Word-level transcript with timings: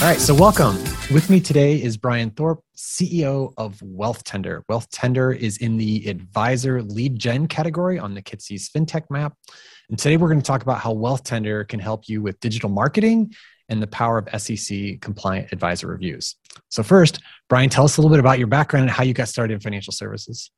All 0.00 0.04
right, 0.04 0.20
so 0.20 0.32
welcome. 0.32 0.76
With 1.12 1.28
me 1.28 1.40
today 1.40 1.82
is 1.82 1.96
Brian 1.96 2.30
Thorp, 2.30 2.60
CEO 2.76 3.52
of 3.56 3.80
Wealthtender. 3.80 4.62
Wealth 4.68 4.88
Tender 4.90 5.32
is 5.32 5.56
in 5.56 5.76
the 5.76 6.08
advisor 6.08 6.82
lead 6.82 7.18
gen 7.18 7.48
category 7.48 7.98
on 7.98 8.14
McKinsey's 8.14 8.68
FinTech 8.68 9.10
map. 9.10 9.34
And 9.90 9.98
today 9.98 10.16
we're 10.16 10.28
going 10.28 10.40
to 10.40 10.46
talk 10.46 10.62
about 10.62 10.78
how 10.78 10.94
Wealthtender 10.94 11.66
can 11.66 11.80
help 11.80 12.08
you 12.08 12.22
with 12.22 12.38
digital 12.38 12.70
marketing 12.70 13.34
and 13.68 13.82
the 13.82 13.88
power 13.88 14.18
of 14.18 14.40
SEC 14.40 15.00
compliant 15.00 15.52
advisor 15.52 15.88
reviews. 15.88 16.36
So, 16.68 16.84
first, 16.84 17.18
Brian, 17.48 17.68
tell 17.68 17.84
us 17.84 17.96
a 17.96 18.00
little 18.00 18.14
bit 18.14 18.20
about 18.20 18.38
your 18.38 18.46
background 18.46 18.84
and 18.84 18.92
how 18.92 19.02
you 19.02 19.14
got 19.14 19.26
started 19.26 19.54
in 19.54 19.60
financial 19.60 19.92
services. 19.92 20.52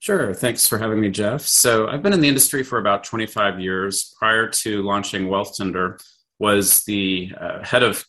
Sure. 0.00 0.34
Thanks 0.34 0.68
for 0.68 0.76
having 0.76 1.00
me, 1.00 1.08
Jeff. 1.08 1.40
So, 1.40 1.88
I've 1.88 2.02
been 2.02 2.12
in 2.12 2.20
the 2.20 2.28
industry 2.28 2.62
for 2.62 2.78
about 2.78 3.02
25 3.02 3.60
years. 3.60 4.14
Prior 4.18 4.46
to 4.46 4.82
launching 4.82 5.28
Wealthtender, 5.28 5.98
was 6.38 6.84
the 6.84 7.32
uh, 7.40 7.64
head 7.64 7.82
of 7.82 8.04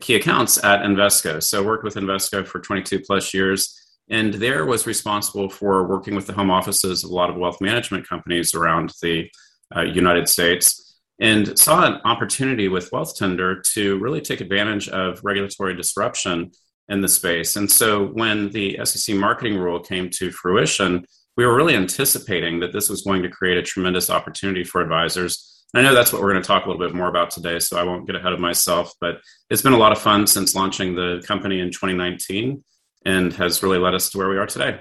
key 0.00 0.16
accounts 0.16 0.62
at 0.62 0.80
Invesco. 0.80 1.42
So 1.42 1.62
worked 1.62 1.84
with 1.84 1.94
Invesco 1.94 2.46
for 2.46 2.60
22 2.60 3.00
plus 3.00 3.32
years, 3.32 3.74
and 4.10 4.34
there 4.34 4.64
was 4.64 4.86
responsible 4.86 5.48
for 5.48 5.86
working 5.86 6.14
with 6.14 6.26
the 6.26 6.32
home 6.32 6.50
offices 6.50 7.04
of 7.04 7.10
a 7.10 7.14
lot 7.14 7.30
of 7.30 7.36
wealth 7.36 7.60
management 7.60 8.08
companies 8.08 8.54
around 8.54 8.92
the 9.02 9.30
uh, 9.74 9.82
United 9.82 10.28
States, 10.28 10.96
and 11.20 11.58
saw 11.58 11.86
an 11.86 12.00
opportunity 12.04 12.68
with 12.68 12.90
Wealthtender 12.90 13.62
to 13.74 13.98
really 13.98 14.20
take 14.20 14.40
advantage 14.40 14.88
of 14.88 15.20
regulatory 15.24 15.74
disruption 15.74 16.52
in 16.88 17.00
the 17.00 17.08
space. 17.08 17.56
And 17.56 17.70
so 17.70 18.06
when 18.06 18.50
the 18.50 18.78
SEC 18.84 19.14
marketing 19.16 19.58
rule 19.58 19.80
came 19.80 20.08
to 20.10 20.30
fruition, 20.30 21.04
we 21.36 21.44
were 21.44 21.54
really 21.54 21.74
anticipating 21.74 22.60
that 22.60 22.72
this 22.72 22.88
was 22.88 23.02
going 23.02 23.22
to 23.22 23.28
create 23.28 23.58
a 23.58 23.62
tremendous 23.62 24.10
opportunity 24.10 24.64
for 24.64 24.80
advisors 24.80 25.57
I 25.74 25.82
know 25.82 25.94
that's 25.94 26.12
what 26.12 26.22
we're 26.22 26.32
going 26.32 26.42
to 26.42 26.46
talk 26.46 26.64
a 26.64 26.70
little 26.70 26.84
bit 26.84 26.94
more 26.94 27.08
about 27.08 27.30
today, 27.30 27.58
so 27.58 27.78
I 27.78 27.82
won't 27.82 28.06
get 28.06 28.16
ahead 28.16 28.32
of 28.32 28.40
myself. 28.40 28.92
But 29.00 29.20
it's 29.50 29.62
been 29.62 29.74
a 29.74 29.78
lot 29.78 29.92
of 29.92 29.98
fun 29.98 30.26
since 30.26 30.54
launching 30.54 30.94
the 30.94 31.22
company 31.26 31.60
in 31.60 31.68
2019 31.70 32.64
and 33.04 33.32
has 33.34 33.62
really 33.62 33.78
led 33.78 33.94
us 33.94 34.10
to 34.10 34.18
where 34.18 34.28
we 34.28 34.38
are 34.38 34.46
today. 34.46 34.80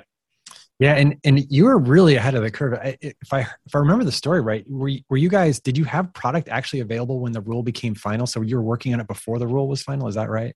Yeah, 0.80 0.94
and 0.94 1.16
and 1.24 1.44
you 1.52 1.66
were 1.66 1.78
really 1.78 2.16
ahead 2.16 2.36
of 2.36 2.44
the 2.44 2.52
curve. 2.52 2.80
If 3.02 3.34
I 3.34 3.40
if 3.40 3.76
I 3.76 3.80
remember 3.80 4.04
the 4.04 4.12
story 4.12 4.42
right, 4.42 4.64
were 4.70 4.90
you, 4.90 5.02
were 5.10 5.18
you 5.18 5.28
guys 5.28 5.60
did 5.60 5.78
you 5.78 5.86
have 5.86 6.14
product 6.14 6.50
actually 6.50 6.82
available 6.82 7.20
when 7.20 7.32
the 7.32 7.42
rule 7.42 7.64
became 7.64 7.96
final? 7.96 8.28
So 8.28 8.42
you 8.42 8.58
were 8.58 8.64
working 8.64 8.94
on 8.94 9.00
it 9.00 9.08
before 9.08 9.40
the 9.40 9.48
rule 9.48 9.68
was 9.68 9.82
final. 9.82 10.08
Is 10.08 10.16
that 10.16 10.30
right? 10.30 10.56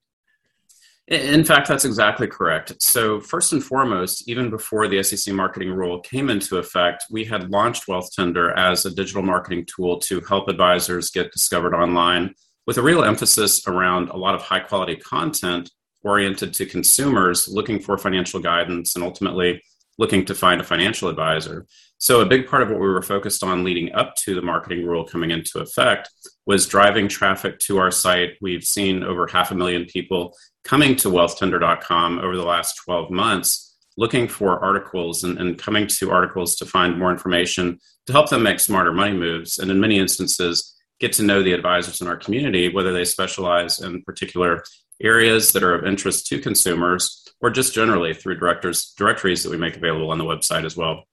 In 1.11 1.43
fact, 1.43 1.67
that's 1.67 1.83
exactly 1.83 2.25
correct. 2.25 2.81
So, 2.81 3.19
first 3.19 3.51
and 3.51 3.61
foremost, 3.61 4.29
even 4.29 4.49
before 4.49 4.87
the 4.87 5.03
SEC 5.03 5.33
marketing 5.33 5.73
rule 5.73 5.99
came 5.99 6.29
into 6.29 6.57
effect, 6.57 7.03
we 7.11 7.25
had 7.25 7.51
launched 7.51 7.87
Wealthtender 7.87 8.57
as 8.57 8.85
a 8.85 8.95
digital 8.95 9.21
marketing 9.21 9.65
tool 9.65 9.99
to 9.99 10.21
help 10.21 10.47
advisors 10.47 11.09
get 11.09 11.33
discovered 11.33 11.75
online 11.75 12.33
with 12.65 12.77
a 12.77 12.81
real 12.81 13.03
emphasis 13.03 13.67
around 13.67 14.07
a 14.07 14.15
lot 14.15 14.35
of 14.35 14.41
high 14.41 14.61
quality 14.61 14.95
content 14.95 15.69
oriented 16.01 16.53
to 16.53 16.65
consumers 16.65 17.49
looking 17.49 17.81
for 17.81 17.97
financial 17.97 18.39
guidance 18.39 18.95
and 18.95 19.03
ultimately 19.03 19.61
looking 19.97 20.23
to 20.23 20.33
find 20.33 20.61
a 20.61 20.63
financial 20.63 21.09
advisor. 21.09 21.67
So, 22.01 22.19
a 22.19 22.25
big 22.25 22.47
part 22.47 22.63
of 22.63 22.69
what 22.69 22.79
we 22.79 22.87
were 22.87 23.03
focused 23.03 23.43
on 23.43 23.63
leading 23.63 23.93
up 23.93 24.15
to 24.23 24.33
the 24.33 24.41
marketing 24.41 24.87
rule 24.87 25.03
coming 25.03 25.29
into 25.29 25.59
effect 25.59 26.09
was 26.47 26.65
driving 26.65 27.07
traffic 27.07 27.59
to 27.59 27.77
our 27.77 27.91
site. 27.91 28.37
We've 28.41 28.63
seen 28.63 29.03
over 29.03 29.27
half 29.27 29.51
a 29.51 29.55
million 29.55 29.85
people 29.85 30.35
coming 30.63 30.95
to 30.95 31.09
wealthtender.com 31.09 32.17
over 32.17 32.35
the 32.35 32.43
last 32.43 32.81
12 32.85 33.11
months 33.11 33.77
looking 33.97 34.27
for 34.27 34.57
articles 34.63 35.23
and, 35.23 35.37
and, 35.37 35.59
coming 35.59 35.85
to 35.85 36.09
articles 36.09 36.55
to 36.55 36.65
find 36.65 36.97
more 36.97 37.11
information 37.11 37.77
to 38.07 38.13
help 38.13 38.31
them 38.31 38.41
make 38.41 38.59
smarter 38.59 38.91
money 38.91 39.15
moves 39.15 39.59
and 39.59 39.69
in 39.69 39.79
many 39.79 39.99
instances 39.99 40.75
get 40.99 41.13
to 41.13 41.23
know 41.23 41.43
the 41.43 41.53
advisors 41.53 42.01
in 42.01 42.07
our 42.07 42.17
community 42.17 42.73
whether 42.73 42.93
they 42.93 43.05
specialize 43.05 43.79
in 43.79 44.01
particular 44.03 44.63
areas 45.03 45.51
that 45.51 45.61
are 45.61 45.75
of 45.75 45.85
interest 45.85 46.25
to 46.25 46.39
consumers 46.39 47.27
or 47.41 47.51
just 47.51 47.75
generally 47.75 48.13
through 48.13 48.39
directors 48.39 48.93
directories 48.97 49.43
that 49.43 49.51
we 49.51 49.57
make 49.57 49.75
available 49.75 50.09
on 50.09 50.17
the 50.17 50.23
website 50.23 50.65
as 50.65 50.75
well 50.75 51.03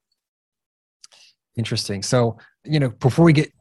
interesting 1.59 2.03
so 2.03 2.39
you 2.65 2.81
know 2.81 2.89
before 2.89 3.25
we 3.25 3.33
get 3.33 3.53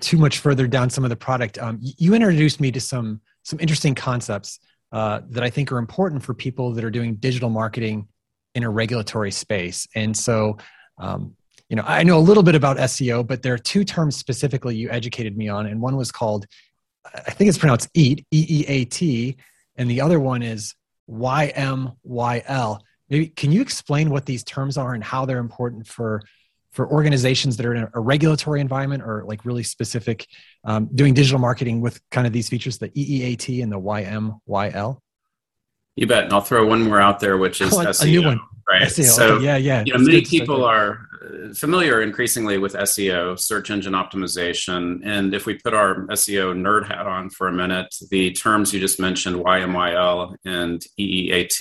too 0.00 0.18
much 0.18 0.38
further 0.38 0.66
down 0.66 0.90
some 0.90 1.04
of 1.04 1.10
the 1.10 1.16
product 1.16 1.58
um, 1.58 1.78
you 1.80 2.14
introduced 2.14 2.60
me 2.60 2.70
to 2.70 2.80
some 2.80 3.20
some 3.42 3.60
interesting 3.60 3.94
concepts 3.94 4.58
uh, 4.94 5.20
that 5.28 5.42
I 5.42 5.50
think 5.50 5.72
are 5.72 5.78
important 5.78 6.22
for 6.22 6.34
people 6.34 6.72
that 6.72 6.84
are 6.84 6.90
doing 6.90 7.16
digital 7.16 7.50
marketing 7.50 8.06
in 8.54 8.62
a 8.62 8.70
regulatory 8.70 9.32
space. 9.32 9.88
And 9.96 10.16
so, 10.16 10.56
um, 10.98 11.34
you 11.68 11.74
know, 11.74 11.82
I 11.84 12.04
know 12.04 12.16
a 12.16 12.20
little 12.20 12.44
bit 12.44 12.54
about 12.54 12.76
SEO, 12.76 13.26
but 13.26 13.42
there 13.42 13.52
are 13.54 13.58
two 13.58 13.82
terms 13.82 14.16
specifically 14.16 14.76
you 14.76 14.88
educated 14.90 15.36
me 15.36 15.48
on, 15.48 15.66
and 15.66 15.80
one 15.80 15.96
was 15.96 16.12
called, 16.12 16.46
I 17.12 17.32
think 17.32 17.48
it's 17.48 17.58
pronounced 17.58 17.88
EAT, 17.94 18.24
E 18.30 18.46
E 18.48 18.64
A 18.68 18.84
T, 18.84 19.36
and 19.76 19.90
the 19.90 20.00
other 20.00 20.20
one 20.20 20.42
is 20.42 20.74
Y 21.08 21.46
M 21.56 21.92
Y 22.04 22.42
L. 22.46 22.80
Maybe 23.10 23.26
can 23.26 23.50
you 23.50 23.60
explain 23.60 24.10
what 24.10 24.26
these 24.26 24.44
terms 24.44 24.78
are 24.78 24.94
and 24.94 25.02
how 25.02 25.24
they're 25.24 25.38
important 25.38 25.88
for 25.88 26.22
for 26.74 26.90
organizations 26.90 27.56
that 27.56 27.64
are 27.64 27.74
in 27.74 27.88
a 27.94 28.00
regulatory 28.00 28.60
environment 28.60 29.02
or 29.02 29.24
like 29.26 29.44
really 29.44 29.62
specific 29.62 30.26
um, 30.64 30.88
doing 30.92 31.14
digital 31.14 31.38
marketing 31.38 31.80
with 31.80 32.00
kind 32.10 32.26
of 32.26 32.32
these 32.32 32.48
features 32.48 32.78
the 32.78 32.90
eeat 33.00 33.48
and 33.62 33.72
the 33.72 33.80
ymyl 33.80 34.98
you 35.96 36.06
bet. 36.06 36.24
And 36.24 36.32
i'll 36.32 36.40
throw 36.40 36.66
one 36.66 36.82
more 36.82 37.00
out 37.00 37.20
there 37.20 37.38
which 37.38 37.60
is 37.60 37.72
oh, 37.72 37.78
SEO, 37.78 38.02
a 38.02 38.06
new 38.06 38.22
one. 38.24 38.40
right? 38.68 38.82
SEO. 38.82 39.04
so 39.04 39.34
okay, 39.34 39.44
yeah 39.44 39.56
yeah. 39.56 39.84
you 39.86 39.92
know, 39.94 40.00
many 40.00 40.22
people 40.22 40.64
are 40.64 41.06
uh, 41.22 41.54
familiar 41.54 42.02
increasingly 42.02 42.58
with 42.58 42.74
seo 42.74 43.38
search 43.38 43.70
engine 43.70 43.92
optimization. 43.92 45.00
And 45.04 45.32
if 45.32 45.46
we 45.46 45.54
put 45.54 45.74
our 45.74 46.06
seo 46.08 46.52
nerd 46.54 46.88
hat 46.88 47.06
on 47.06 47.30
for 47.30 47.46
a 47.46 47.52
minute 47.52 47.94
the 48.10 48.32
terms 48.32 48.74
you 48.74 48.80
just 48.80 48.98
mentioned 48.98 49.36
ymyl 49.36 50.34
and 50.44 50.84
eeat 50.98 51.52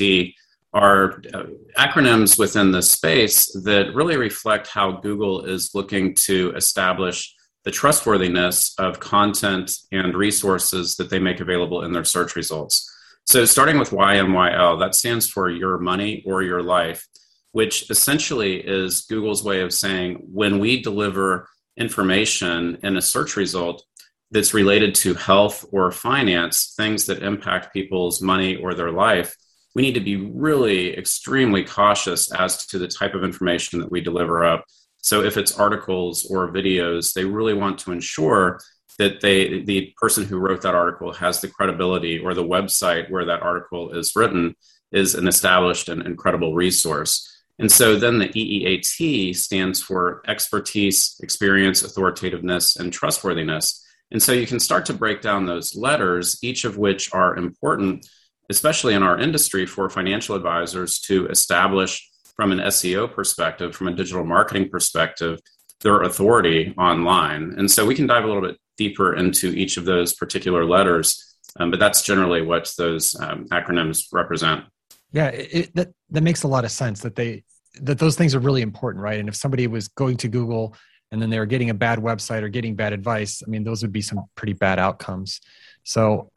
are 0.73 1.21
uh, 1.33 1.43
acronyms 1.77 2.39
within 2.39 2.71
the 2.71 2.81
space 2.81 3.45
that 3.63 3.93
really 3.93 4.17
reflect 4.17 4.67
how 4.67 4.91
Google 4.91 5.45
is 5.45 5.71
looking 5.75 6.15
to 6.15 6.51
establish 6.55 7.35
the 7.63 7.71
trustworthiness 7.71 8.73
of 8.77 8.99
content 8.99 9.71
and 9.91 10.15
resources 10.15 10.95
that 10.95 11.09
they 11.09 11.19
make 11.19 11.39
available 11.39 11.83
in 11.83 11.93
their 11.93 12.03
search 12.03 12.35
results. 12.35 12.89
So, 13.25 13.45
starting 13.45 13.79
with 13.79 13.91
YMYL, 13.91 14.79
that 14.79 14.95
stands 14.95 15.29
for 15.29 15.49
Your 15.49 15.77
Money 15.77 16.23
or 16.25 16.41
Your 16.41 16.61
Life, 16.61 17.07
which 17.53 17.89
essentially 17.89 18.57
is 18.57 19.01
Google's 19.01 19.43
way 19.43 19.61
of 19.61 19.73
saying 19.73 20.15
when 20.31 20.59
we 20.59 20.81
deliver 20.81 21.47
information 21.77 22.77
in 22.83 22.97
a 22.97 23.01
search 23.01 23.37
result 23.37 23.83
that's 24.31 24.53
related 24.53 24.93
to 24.95 25.13
health 25.13 25.63
or 25.71 25.91
finance, 25.91 26.73
things 26.75 27.05
that 27.05 27.23
impact 27.23 27.71
people's 27.71 28.21
money 28.21 28.57
or 28.57 28.73
their 28.73 28.91
life, 28.91 29.35
we 29.75 29.81
need 29.81 29.95
to 29.95 29.99
be 29.99 30.17
really 30.17 30.95
extremely 30.97 31.63
cautious 31.63 32.31
as 32.31 32.65
to 32.67 32.77
the 32.77 32.87
type 32.87 33.15
of 33.15 33.23
information 33.23 33.79
that 33.79 33.91
we 33.91 34.01
deliver 34.01 34.43
up. 34.43 34.65
So 35.01 35.23
if 35.23 35.35
it's 35.35 35.57
articles 35.57 36.25
or 36.29 36.51
videos, 36.51 37.13
they 37.13 37.25
really 37.25 37.53
want 37.53 37.79
to 37.79 37.91
ensure 37.91 38.59
that 38.99 39.21
they 39.21 39.63
the 39.63 39.93
person 39.99 40.25
who 40.25 40.37
wrote 40.37 40.61
that 40.61 40.75
article 40.75 41.11
has 41.13 41.41
the 41.41 41.47
credibility 41.47 42.19
or 42.19 42.33
the 42.33 42.43
website 42.43 43.09
where 43.09 43.25
that 43.25 43.41
article 43.41 43.91
is 43.91 44.15
written 44.15 44.55
is 44.91 45.15
an 45.15 45.27
established 45.27 45.89
and 45.89 46.05
incredible 46.05 46.53
resource. 46.53 47.29
And 47.59 47.71
so 47.71 47.97
then 47.97 48.19
the 48.19 48.29
EEAT 48.29 49.35
stands 49.35 49.81
for 49.81 50.21
expertise, 50.27 51.19
experience, 51.21 51.83
authoritativeness, 51.83 52.75
and 52.75 52.93
trustworthiness. 52.93 53.83
And 54.11 54.21
so 54.21 54.31
you 54.31 54.45
can 54.45 54.59
start 54.59 54.85
to 54.87 54.93
break 54.93 55.21
down 55.21 55.45
those 55.45 55.75
letters, 55.75 56.37
each 56.43 56.65
of 56.65 56.77
which 56.77 57.13
are 57.13 57.35
important 57.35 58.07
especially 58.49 58.93
in 58.93 59.03
our 59.03 59.19
industry, 59.19 59.65
for 59.65 59.89
financial 59.89 60.35
advisors 60.35 60.99
to 61.01 61.27
establish 61.27 62.09
from 62.35 62.51
an 62.51 62.59
SEO 62.59 63.11
perspective, 63.11 63.75
from 63.75 63.87
a 63.87 63.93
digital 63.93 64.25
marketing 64.25 64.69
perspective, 64.69 65.39
their 65.81 66.01
authority 66.01 66.73
online. 66.77 67.53
And 67.57 67.69
so 67.69 67.85
we 67.85 67.95
can 67.95 68.07
dive 68.07 68.23
a 68.23 68.27
little 68.27 68.41
bit 68.41 68.57
deeper 68.77 69.15
into 69.15 69.49
each 69.49 69.77
of 69.77 69.85
those 69.85 70.13
particular 70.13 70.65
letters, 70.65 71.37
um, 71.59 71.69
but 71.69 71.79
that's 71.79 72.01
generally 72.01 72.41
what 72.41 72.71
those 72.77 73.15
um, 73.19 73.45
acronyms 73.49 74.05
represent. 74.11 74.65
Yeah, 75.11 75.27
it, 75.27 75.75
that 75.75 75.89
that 76.09 76.23
makes 76.23 76.41
a 76.41 76.47
lot 76.47 76.65
of 76.65 76.71
sense. 76.71 77.01
That 77.01 77.15
they 77.15 77.43
that 77.81 77.99
those 77.99 78.15
things 78.15 78.33
are 78.33 78.39
really 78.39 78.63
important, 78.63 79.03
right? 79.03 79.19
And 79.19 79.29
if 79.29 79.35
somebody 79.35 79.67
was 79.67 79.87
going 79.89 80.17
to 80.17 80.27
Google 80.27 80.75
and 81.11 81.21
then 81.21 81.29
they 81.29 81.37
were 81.37 81.45
getting 81.45 81.69
a 81.69 81.75
bad 81.75 81.99
website 81.99 82.41
or 82.41 82.49
getting 82.49 82.75
bad 82.75 82.93
advice, 82.93 83.43
I 83.45 83.49
mean, 83.49 83.63
those 83.63 83.83
would 83.83 83.91
be 83.91 84.01
some 84.01 84.23
pretty 84.35 84.53
bad 84.53 84.79
outcomes. 84.79 85.39
So 85.83 86.31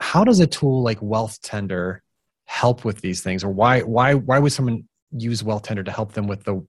how 0.00 0.24
does 0.24 0.40
a 0.40 0.46
tool 0.46 0.82
like 0.82 1.00
Wealthtender 1.00 2.00
help 2.46 2.84
with 2.84 3.00
these 3.00 3.22
things, 3.22 3.44
or 3.44 3.50
why 3.50 3.82
why 3.82 4.14
why 4.14 4.38
would 4.38 4.52
someone 4.52 4.88
use 5.12 5.42
Wealthtender 5.42 5.84
to 5.84 5.92
help 5.92 6.12
them 6.12 6.26
with 6.26 6.44
the 6.44 6.66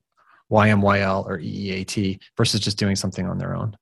YMYL 0.52 1.26
or 1.26 1.40
EEAT 1.40 2.20
versus 2.38 2.60
just 2.60 2.78
doing 2.78 2.96
something 2.96 3.26
on 3.26 3.38
their 3.38 3.56
own? 3.56 3.76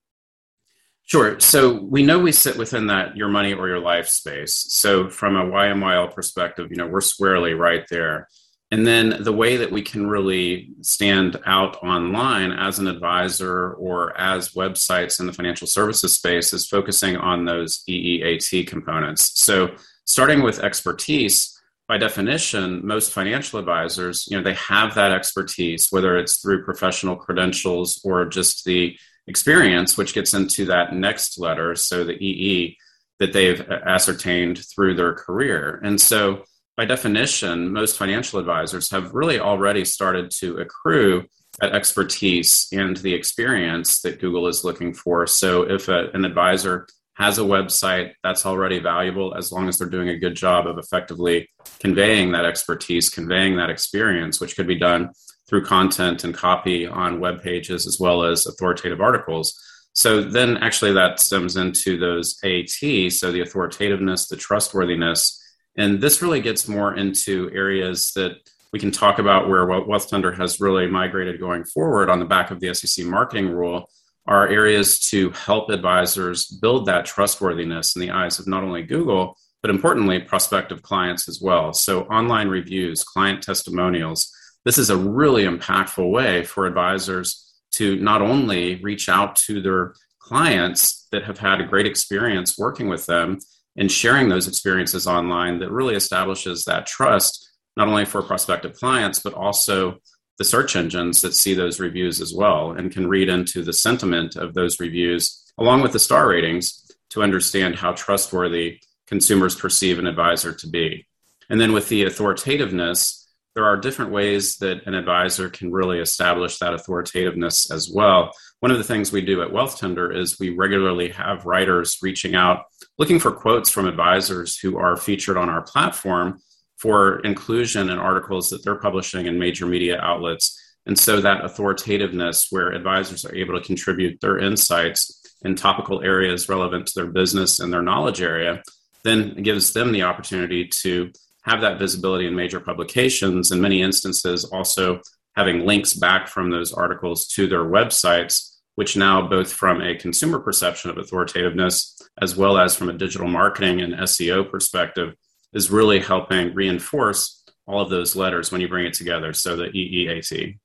Sure. 1.04 1.40
So 1.40 1.82
we 1.82 2.04
know 2.04 2.20
we 2.20 2.32
sit 2.32 2.56
within 2.56 2.86
that 2.88 3.18
your 3.18 3.30
money 3.30 3.54
or 3.54 3.68
your 3.68 3.80
life 3.80 4.08
space. 4.08 4.54
So 4.70 5.10
from 5.10 5.36
a 5.36 5.44
YMYL 5.44 6.14
perspective, 6.14 6.68
you 6.70 6.78
know, 6.78 6.86
we're 6.86 7.02
squarely 7.02 7.56
right 7.56 7.84
there. 7.90 8.28
And 8.72 8.86
then 8.86 9.24
the 9.24 9.34
way 9.34 9.58
that 9.58 9.72
we 9.72 9.82
can 9.82 10.08
really 10.08 10.70
stand 10.82 11.40
out 11.46 11.82
online 11.84 12.52
as 12.52 12.78
an 12.78 12.88
advisor 12.88 13.74
or 13.74 14.16
as 14.16 14.50
websites 14.50 15.20
in 15.20 15.26
the 15.26 15.34
financial 15.34 15.66
services 15.66 16.14
space 16.14 16.54
is 16.54 16.68
focusing 16.68 17.18
on 17.18 17.46
those 17.46 17.84
EEAT 17.90 18.68
components. 18.68 19.32
So 19.40 19.70
starting 20.06 20.44
with 20.44 20.60
expertise, 20.60 21.60
by 21.88 21.98
definition, 21.98 22.86
most 22.86 23.12
financial 23.12 23.58
advisors, 23.58 24.28
you 24.30 24.38
know, 24.38 24.44
they 24.44 24.54
have 24.54 24.94
that 24.94 25.12
expertise, 25.12 25.88
whether 25.90 26.20
it's 26.20 26.38
through 26.38 26.64
professional 26.64 27.16
credentials 27.16 28.00
or 28.04 28.26
just 28.26 28.64
the 28.64 28.96
experience, 29.26 29.98
which 29.98 30.14
gets 30.14 30.36
into 30.36 30.66
that 30.66 30.94
next 30.94 31.40
letter, 31.40 31.76
so 31.76 32.04
the 32.04 32.14
EE, 32.14 32.78
that 33.18 33.34
they've 33.34 33.60
ascertained 33.62 34.60
through 34.60 34.94
their 34.94 35.14
career. 35.14 35.82
And 35.84 36.00
so, 36.00 36.44
by 36.80 36.86
definition, 36.86 37.74
most 37.74 37.98
financial 37.98 38.40
advisors 38.40 38.90
have 38.90 39.14
really 39.14 39.38
already 39.38 39.84
started 39.84 40.32
to 40.32 40.60
accrue 40.60 41.26
that 41.60 41.76
expertise 41.76 42.70
and 42.72 42.96
the 42.96 43.14
experience 43.14 44.00
that 44.00 44.22
Google 44.22 44.48
is 44.48 44.64
looking 44.64 44.94
for. 44.94 45.28
So, 45.28 45.64
if 45.64 45.90
a, 45.90 46.10
an 46.14 46.24
advisor 46.24 46.88
has 47.16 47.38
a 47.38 47.42
website, 47.42 48.14
that's 48.24 48.46
already 48.46 48.80
valuable 48.80 49.36
as 49.36 49.52
long 49.52 49.68
as 49.68 49.78
they're 49.78 49.90
doing 49.90 50.08
a 50.08 50.18
good 50.18 50.36
job 50.36 50.68
of 50.68 50.78
effectively 50.78 51.50
conveying 51.82 52.32
that 52.32 52.46
expertise, 52.46 53.10
conveying 53.10 53.58
that 53.58 53.70
experience, 53.70 54.40
which 54.40 54.56
could 54.56 54.68
be 54.68 54.80
done 54.80 55.10
through 55.50 55.66
content 55.66 56.24
and 56.24 56.34
copy 56.34 56.88
on 56.88 57.20
web 57.20 57.44
pages 57.44 57.88
as 57.88 58.00
well 58.00 58.24
as 58.24 58.48
authoritative 58.48 59.02
articles. 59.02 59.62
So 59.92 60.22
then 60.24 60.56
actually 60.56 60.94
that 60.94 61.20
stems 61.20 61.58
into 61.58 61.98
those 61.98 62.38
AT, 62.46 63.12
so 63.12 63.34
the 63.34 63.42
authoritativeness, 63.42 64.30
the 64.30 64.38
trustworthiness. 64.38 65.39
And 65.80 66.02
this 66.02 66.22
really 66.22 66.42
gets 66.42 66.68
more 66.68 66.96
into 66.96 67.50
areas 67.54 68.12
that 68.12 68.34
we 68.74 68.80
can 68.80 68.92
talk 68.92 69.18
about 69.18 69.48
where 69.48 69.66
Wealthtender 69.66 70.38
has 70.38 70.60
really 70.60 70.88
migrated 70.88 71.40
going 71.40 71.64
forward 71.64 72.10
on 72.10 72.20
the 72.20 72.26
back 72.26 72.52
of 72.52 72.60
the 72.60 72.74
SEC 72.74 73.06
marketing 73.06 73.48
rule 73.48 73.90
are 74.28 74.50
areas 74.50 75.00
to 75.10 75.32
help 75.32 75.70
advisors 75.70 76.48
build 76.48 76.86
that 76.86 77.06
trustworthiness 77.06 77.96
in 77.96 78.02
the 78.02 78.12
eyes 78.12 78.40
of 78.40 78.46
not 78.46 78.62
only 78.62 78.84
Google, 78.84 79.38
but 79.62 79.72
importantly, 79.72 80.20
prospective 80.20 80.82
clients 80.82 81.30
as 81.30 81.40
well. 81.42 81.72
So, 81.72 82.04
online 82.04 82.50
reviews, 82.50 83.04
client 83.04 83.42
testimonials, 83.42 84.30
this 84.66 84.78
is 84.78 84.90
a 84.90 84.98
really 84.98 85.46
impactful 85.46 86.12
way 86.12 86.44
for 86.44 86.68
advisors 86.68 87.54
to 87.72 87.96
not 88.02 88.22
only 88.22 88.76
reach 88.84 89.08
out 89.08 89.38
to 89.38 89.62
their 89.62 89.96
clients 90.20 91.08
that 91.14 91.24
have 91.24 91.40
had 91.40 91.62
a 91.62 91.66
great 91.66 91.88
experience 91.88 92.58
working 92.58 92.90
with 92.90 93.06
them 93.06 93.40
and 93.80 93.92
sharing 93.92 94.30
those 94.30 94.48
experiences 94.48 95.08
online 95.08 95.58
that 95.60 95.72
really 95.72 95.96
establishes 95.96 96.66
that 96.66 96.86
trust, 96.86 97.50
not 97.78 97.88
only 97.88 98.06
for 98.06 98.22
prospective 98.22 98.74
clients, 98.74 99.20
but 99.20 99.34
also 99.34 99.98
the 100.38 100.44
search 100.44 100.76
engines 100.76 101.22
that 101.22 101.34
see 101.34 101.54
those 101.54 101.80
reviews 101.80 102.22
as 102.22 102.34
well 102.34 102.72
and 102.72 102.92
can 102.92 103.08
read 103.08 103.30
into 103.30 103.64
the 103.64 103.74
sentiment 103.74 104.36
of 104.36 104.54
those 104.54 104.80
reviews 104.80 105.44
along 105.58 105.82
with 105.82 105.94
the 105.94 106.00
star 106.00 106.28
ratings 106.28 106.92
to 107.10 107.24
understand 107.24 107.76
how 107.76 107.92
trustworthy 107.94 108.80
consumers 109.08 109.56
perceive 109.56 109.98
an 109.98 110.08
advisor 110.08 110.54
to 110.54 110.68
be. 110.68 111.06
And 111.50 111.60
then 111.60 111.74
with 111.74 111.90
the 111.90 112.04
authoritativeness, 112.04 113.19
there 113.56 113.66
are 113.66 113.78
different 113.78 114.12
ways 114.12 114.58
that 114.58 114.86
an 114.86 114.94
advisor 114.94 115.50
can 115.50 115.72
really 115.72 116.00
establish 116.00 116.60
that 116.60 116.74
authoritativeness 116.74 117.72
as 117.72 117.90
well. 117.94 118.32
One 118.60 118.72
of 118.72 118.78
the 118.78 118.84
things 118.84 119.12
we 119.12 119.22
do 119.22 119.42
at 119.42 119.50
Wealthtender 119.52 120.16
is 120.16 120.40
we 120.40 120.50
regularly 120.52 121.10
have 121.10 121.46
writers 121.46 121.98
reaching 122.02 122.36
out 122.36 122.66
looking 122.98 123.20
for 123.20 123.32
quotes 123.32 123.70
from 123.70 123.88
advisors 123.88 124.60
who 124.60 124.78
are 124.78 124.98
featured 124.98 125.38
on 125.38 125.50
our 125.50 125.62
platform 125.62 126.40
for 126.78 127.20
inclusion 127.20 127.90
in 127.90 127.98
articles 127.98 128.50
that 128.50 128.64
they're 128.64 128.76
publishing 128.76 129.26
in 129.26 129.40
major 129.40 129.66
media 129.66 130.00
outlets. 130.00 130.58
And 130.86 130.98
so 130.98 131.22
that 131.22 131.44
authoritativeness, 131.44 132.48
where 132.52 132.72
advisors 132.72 133.26
are 133.26 133.36
able 133.36 133.60
to 133.60 133.66
contribute 133.66 134.20
their 134.22 134.38
insights 134.38 135.22
in 135.44 135.56
topical 135.56 136.02
areas 136.02 136.50
relevant 136.50 136.88
to 136.88 136.94
their 136.96 137.12
business 137.12 137.60
and 137.60 137.72
their 137.72 137.82
knowledge 137.82 138.22
area, 138.22 138.62
then 139.04 139.42
gives 139.42 139.74
them 139.74 139.92
the 139.92 140.04
opportunity 140.04 140.68
to 140.68 141.12
have 141.44 141.62
that 141.62 141.80
visibility 141.80 142.28
in 142.28 142.36
major 142.36 142.60
publications. 142.60 143.52
In 143.52 143.62
many 143.62 143.82
instances, 143.82 144.46
also 144.46 145.02
having 145.36 145.66
links 145.66 145.94
back 145.94 146.28
from 146.28 146.50
those 146.50 146.74
articles 146.74 147.28
to 147.28 147.48
their 147.48 147.64
websites, 147.64 148.58
which 148.76 148.98
now, 148.98 149.28
both 149.28 149.52
from 149.52 149.82
a 149.82 149.96
consumer 149.96 150.40
perception 150.40 150.90
of 150.90 150.98
authoritativeness 150.98 152.02
as 152.22 152.36
well 152.36 152.58
as 152.58 152.76
from 152.76 152.90
a 152.90 152.94
digital 152.94 153.28
marketing 153.28 153.82
and 153.82 153.94
SEO 153.94 154.50
perspective, 154.50 155.16
is 155.54 155.72
really 155.72 156.00
helping 156.00 156.54
reinforce 156.54 157.44
all 157.66 157.82
of 157.82 157.90
those 157.90 158.16
letters 158.16 158.52
when 158.52 158.62
you 158.62 158.68
bring 158.68 158.86
it 158.86 158.94
together. 158.94 159.32
So 159.34 159.56
the 159.56 159.66
EEAT. 159.66 160.58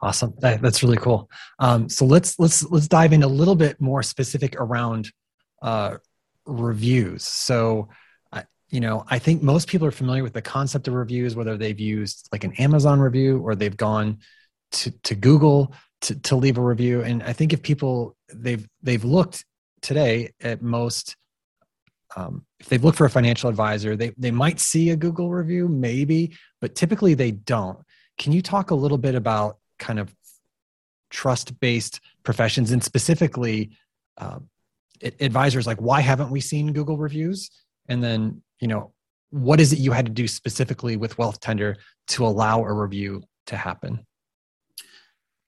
Awesome. 0.00 0.34
That, 0.38 0.62
that's 0.62 0.82
really 0.82 0.98
cool. 0.98 1.30
Um, 1.58 1.88
so 1.88 2.04
let's 2.04 2.38
let's 2.38 2.64
let's 2.70 2.86
dive 2.86 3.12
in 3.12 3.22
a 3.22 3.28
little 3.28 3.56
bit 3.56 3.80
more 3.80 4.02
specific 4.02 4.54
around 4.56 5.10
uh, 5.62 5.96
reviews. 6.44 7.24
So, 7.24 7.88
you 8.68 8.80
know, 8.80 9.04
I 9.08 9.18
think 9.18 9.42
most 9.42 9.68
people 9.68 9.86
are 9.86 9.92
familiar 9.92 10.22
with 10.22 10.32
the 10.32 10.42
concept 10.42 10.88
of 10.88 10.94
reviews, 10.94 11.36
whether 11.36 11.56
they've 11.56 11.78
used 11.78 12.28
like 12.32 12.44
an 12.44 12.52
Amazon 12.54 13.00
review 13.00 13.40
or 13.40 13.54
they've 13.54 13.76
gone 13.76 14.18
to 14.72 14.90
to 15.02 15.14
Google 15.14 15.72
to 16.02 16.14
to 16.20 16.36
leave 16.36 16.58
a 16.58 16.62
review. 16.62 17.02
And 17.02 17.22
I 17.22 17.32
think 17.32 17.52
if 17.52 17.62
people 17.62 18.16
they've 18.32 18.66
they've 18.82 19.04
looked 19.04 19.44
today 19.82 20.32
at 20.40 20.62
most 20.62 21.16
um, 22.16 22.44
if 22.58 22.68
they've 22.68 22.82
looked 22.82 22.98
for 22.98 23.04
a 23.04 23.10
financial 23.10 23.50
advisor, 23.50 23.94
they, 23.94 24.12
they 24.16 24.30
might 24.30 24.58
see 24.58 24.90
a 24.90 24.96
Google 24.96 25.30
review, 25.30 25.68
maybe, 25.68 26.34
but 26.60 26.74
typically 26.74 27.14
they 27.14 27.30
don't. 27.30 27.78
Can 28.16 28.32
you 28.32 28.40
talk 28.40 28.70
a 28.70 28.74
little 28.74 28.96
bit 28.96 29.14
about 29.14 29.58
kind 29.78 29.98
of 29.98 30.14
trust 31.10 31.58
based 31.60 32.00
professions 32.22 32.70
and 32.70 32.82
specifically 32.82 33.70
um, 34.16 34.48
advisors 35.20 35.66
like 35.66 35.80
why 35.80 36.00
haven't 36.00 36.30
we 36.30 36.40
seen 36.40 36.72
Google 36.72 36.96
reviews? 36.96 37.50
And 37.88 38.02
then, 38.02 38.42
you 38.60 38.68
know, 38.68 38.92
what 39.30 39.60
is 39.60 39.72
it 39.72 39.78
you 39.78 39.92
had 39.92 40.06
to 40.06 40.12
do 40.12 40.28
specifically 40.28 40.96
with 40.96 41.16
Wealthtender 41.16 41.76
to 42.08 42.26
allow 42.26 42.62
a 42.62 42.72
review 42.72 43.22
to 43.46 43.56
happen? 43.56 44.06